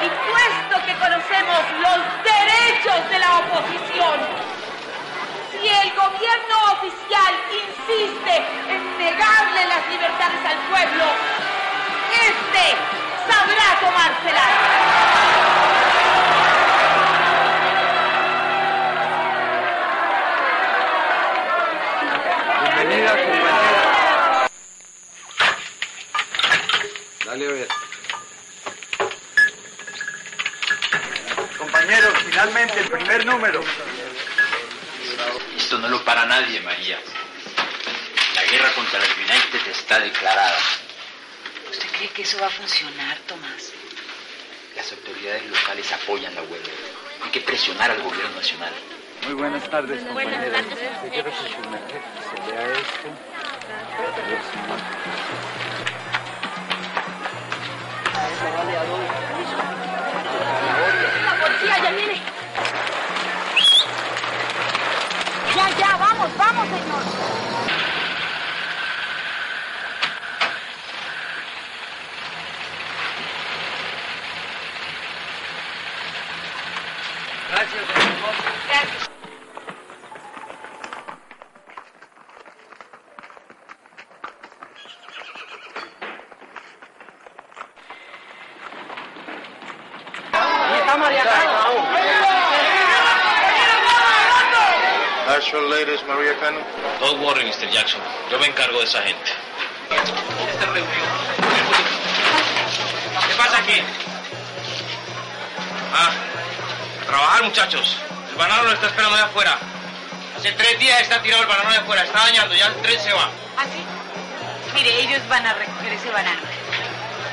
[0.00, 4.16] Y puesto que conocemos los derechos de la oposición,
[5.50, 8.36] si el gobierno oficial insiste
[8.68, 11.04] en negarle las libertades al pueblo,
[12.14, 14.50] este sabrá tomárselas.
[22.62, 24.48] Bienvenida, compañera.
[27.24, 27.68] Dale a ver.
[31.58, 33.60] Compañeros, finalmente el primer número.
[35.56, 36.98] Esto no lo para nadie, María.
[38.34, 40.58] La guerra contra el United está declarada.
[42.00, 43.72] ¿Usted cree que eso va a funcionar, Tomás?
[44.74, 46.72] Las autoridades locales apoyan la huelga.
[47.22, 48.72] Hay que presionar al gobierno nacional.
[49.24, 50.66] Muy buenas tardes, Buenas compañeros.
[50.66, 51.12] tardes.
[51.12, 54.20] Quiero que se me- que se vea esto.
[61.24, 62.22] La policía ya viene.
[65.54, 67.02] Ya, ya, vamos, vamos, señor.
[77.50, 78.34] Gracias, señor.
[78.68, 79.10] Gracias.
[90.78, 91.24] está María
[95.28, 96.58] Actual ladies, Maria Cano.
[97.00, 97.59] Don't worry, Mr.
[97.70, 98.00] Jackson.
[98.30, 99.30] Yo me encargo de esa gente.
[103.28, 103.82] ¿Qué pasa aquí?
[105.92, 106.10] Ah,
[107.02, 107.96] a trabajar, muchachos.
[108.30, 109.58] El banano lo está esperando de afuera.
[110.36, 112.02] Hace tres días está tirado el banano de afuera.
[112.02, 113.30] Está dañando, ya el tren se va.
[113.56, 113.84] ¿Así?
[114.74, 116.40] Mire, ellos van a recoger ese banano.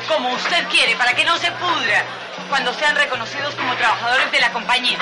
[0.07, 2.03] Como usted quiere, para que no se pudra
[2.49, 4.97] cuando sean reconocidos como trabajadores de la compañía.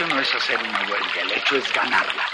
[0.00, 2.24] Hecho no es hacer una huelga, el hecho es ganarla.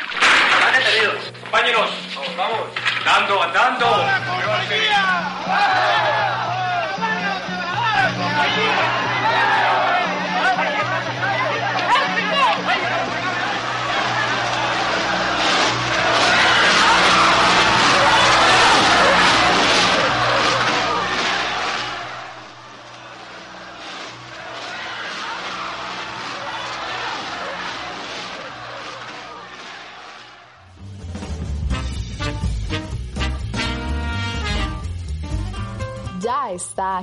[1.42, 1.90] Compañeros,
[2.36, 2.68] vamos.
[2.98, 4.06] Andando, andando.
[4.06, 4.20] Ya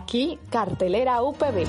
[0.04, 1.66] aquí Cartelera UPB.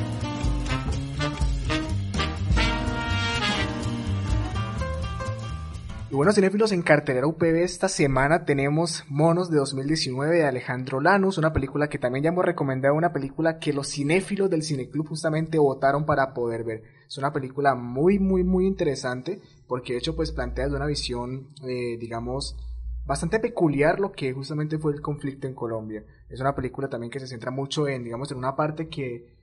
[6.10, 11.38] Y bueno, cinéfilos, en cartelera UPB esta semana tenemos Monos de 2019 de Alejandro Lanus,
[11.38, 15.58] una película que también ya hemos recomendado, una película que los cinéfilos del Cineclub justamente
[15.58, 16.82] votaron para poder ver.
[17.08, 21.48] Es una película muy, muy, muy interesante, porque de hecho pues plantea de una visión,
[21.66, 22.56] eh, digamos,
[23.04, 26.04] bastante peculiar lo que justamente fue el conflicto en Colombia.
[26.28, 29.34] Es una película también que se centra mucho en, digamos, en una parte que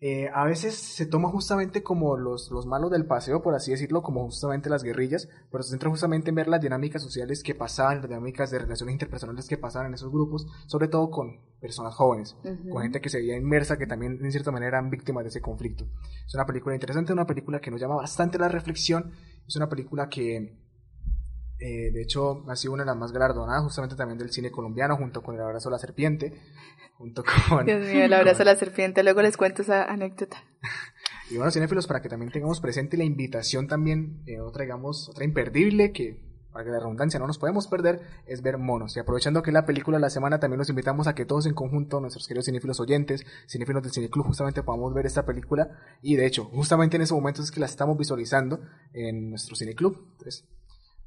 [0.00, 4.00] eh, a veces se toma justamente como los, los malos del paseo, por así decirlo,
[4.00, 7.96] como justamente las guerrillas, pero se centra justamente en ver las dinámicas sociales que pasaban,
[7.96, 12.36] las dinámicas de relaciones interpersonales que pasaban en esos grupos, sobre todo con personas jóvenes,
[12.44, 12.68] Ujú.
[12.68, 15.40] con gente que se veía inmersa, que también en cierta manera eran víctimas de ese
[15.40, 15.84] conflicto.
[16.24, 19.10] Es una película interesante, una película que nos llama bastante la reflexión,
[19.48, 20.67] es una película que
[21.60, 24.96] eh, de hecho, ha sido una de las más galardonadas justamente también del cine colombiano,
[24.96, 26.40] junto con El Abrazo a la Serpiente,
[26.96, 27.66] junto con...
[27.66, 29.02] Dios mío, el abrazo a la serpiente.
[29.02, 30.42] Luego les cuento esa anécdota.
[31.30, 35.24] Y bueno, cinéfilos, para que también tengamos presente la invitación también, eh, otra, digamos, otra
[35.24, 38.96] imperdible que, para que la redundancia no nos podemos perder, es ver Monos.
[38.96, 41.46] Y aprovechando que es la película de la semana, también los invitamos a que todos
[41.46, 45.70] en conjunto, nuestros queridos cinéfilos oyentes, cinéfilos del Cineclub, justamente podamos ver esta película.
[46.02, 48.60] Y de hecho, justamente en ese momento es que la estamos visualizando
[48.92, 49.98] en nuestro Cineclub.
[50.12, 50.46] Entonces,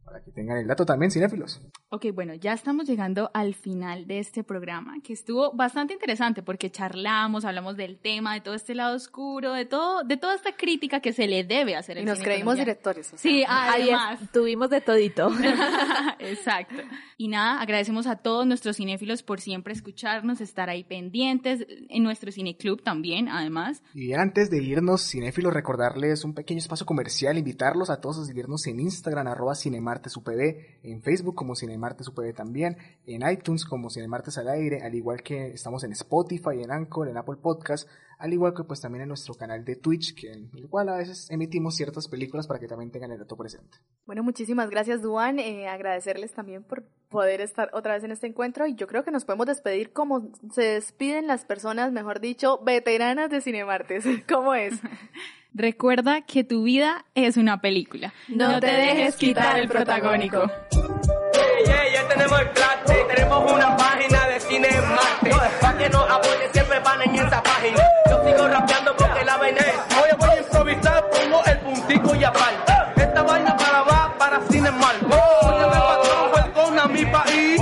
[0.03, 1.61] para que tengan el dato también, cinéfilos.
[1.89, 6.69] Ok, bueno, ya estamos llegando al final de este programa, que estuvo bastante interesante porque
[6.69, 10.99] charlamos, hablamos del tema, de todo este lado oscuro, de todo, de toda esta crítica
[10.99, 12.65] que se le debe hacer Y nos cine creímos colombiano.
[12.65, 13.07] directores.
[13.13, 13.19] o sea.
[13.19, 14.19] Sí, además.
[14.31, 15.31] tuvimos de todito.
[16.19, 16.81] Exacto.
[17.17, 22.31] Y nada, agradecemos a todos nuestros cinéfilos por siempre escucharnos, estar ahí pendientes, en nuestro
[22.31, 23.83] cineclub también, además.
[23.93, 28.65] Y antes de irnos, cinéfilos, recordarles un pequeño espacio comercial, invitarlos a todos a seguirnos
[28.67, 29.55] en Instagram, arroba
[29.91, 35.47] cinemartesupv, en Facebook como cinemartesupv también, en iTunes como cinemartes al aire, al igual que
[35.47, 37.87] estamos en Spotify, en Anchor, en Apple Podcast,
[38.19, 40.97] al igual que pues también en nuestro canal de Twitch, que en el cual a
[40.97, 43.79] veces emitimos ciertas películas para que también tengan el dato presente.
[44.05, 45.39] Bueno, muchísimas gracias, Duan.
[45.39, 48.67] Eh, agradecerles también por poder estar otra vez en este encuentro.
[48.67, 53.31] Y yo creo que nos podemos despedir como se despiden las personas, mejor dicho, veteranas
[53.31, 54.05] de Cinemartes.
[54.29, 54.79] ¿Cómo es?
[55.53, 58.13] Recuerda que tu vida es una película.
[58.29, 60.49] No te dejes quitar el protagónico.
[60.73, 65.31] Ey, ey, ya tenemos el clase, tenemos una página de cine en Marte.
[65.59, 66.07] Pa' que nos
[66.53, 67.83] siempre van en esa página.
[68.09, 69.97] Yo sigo rapeando porque la vaina es.
[70.01, 72.73] Oye, voy a improvisar, pongo el puntico y aparte.
[73.01, 74.95] Esta vaina para va para cine mal.
[75.03, 77.61] Oye, me patrón, welcome a mi país.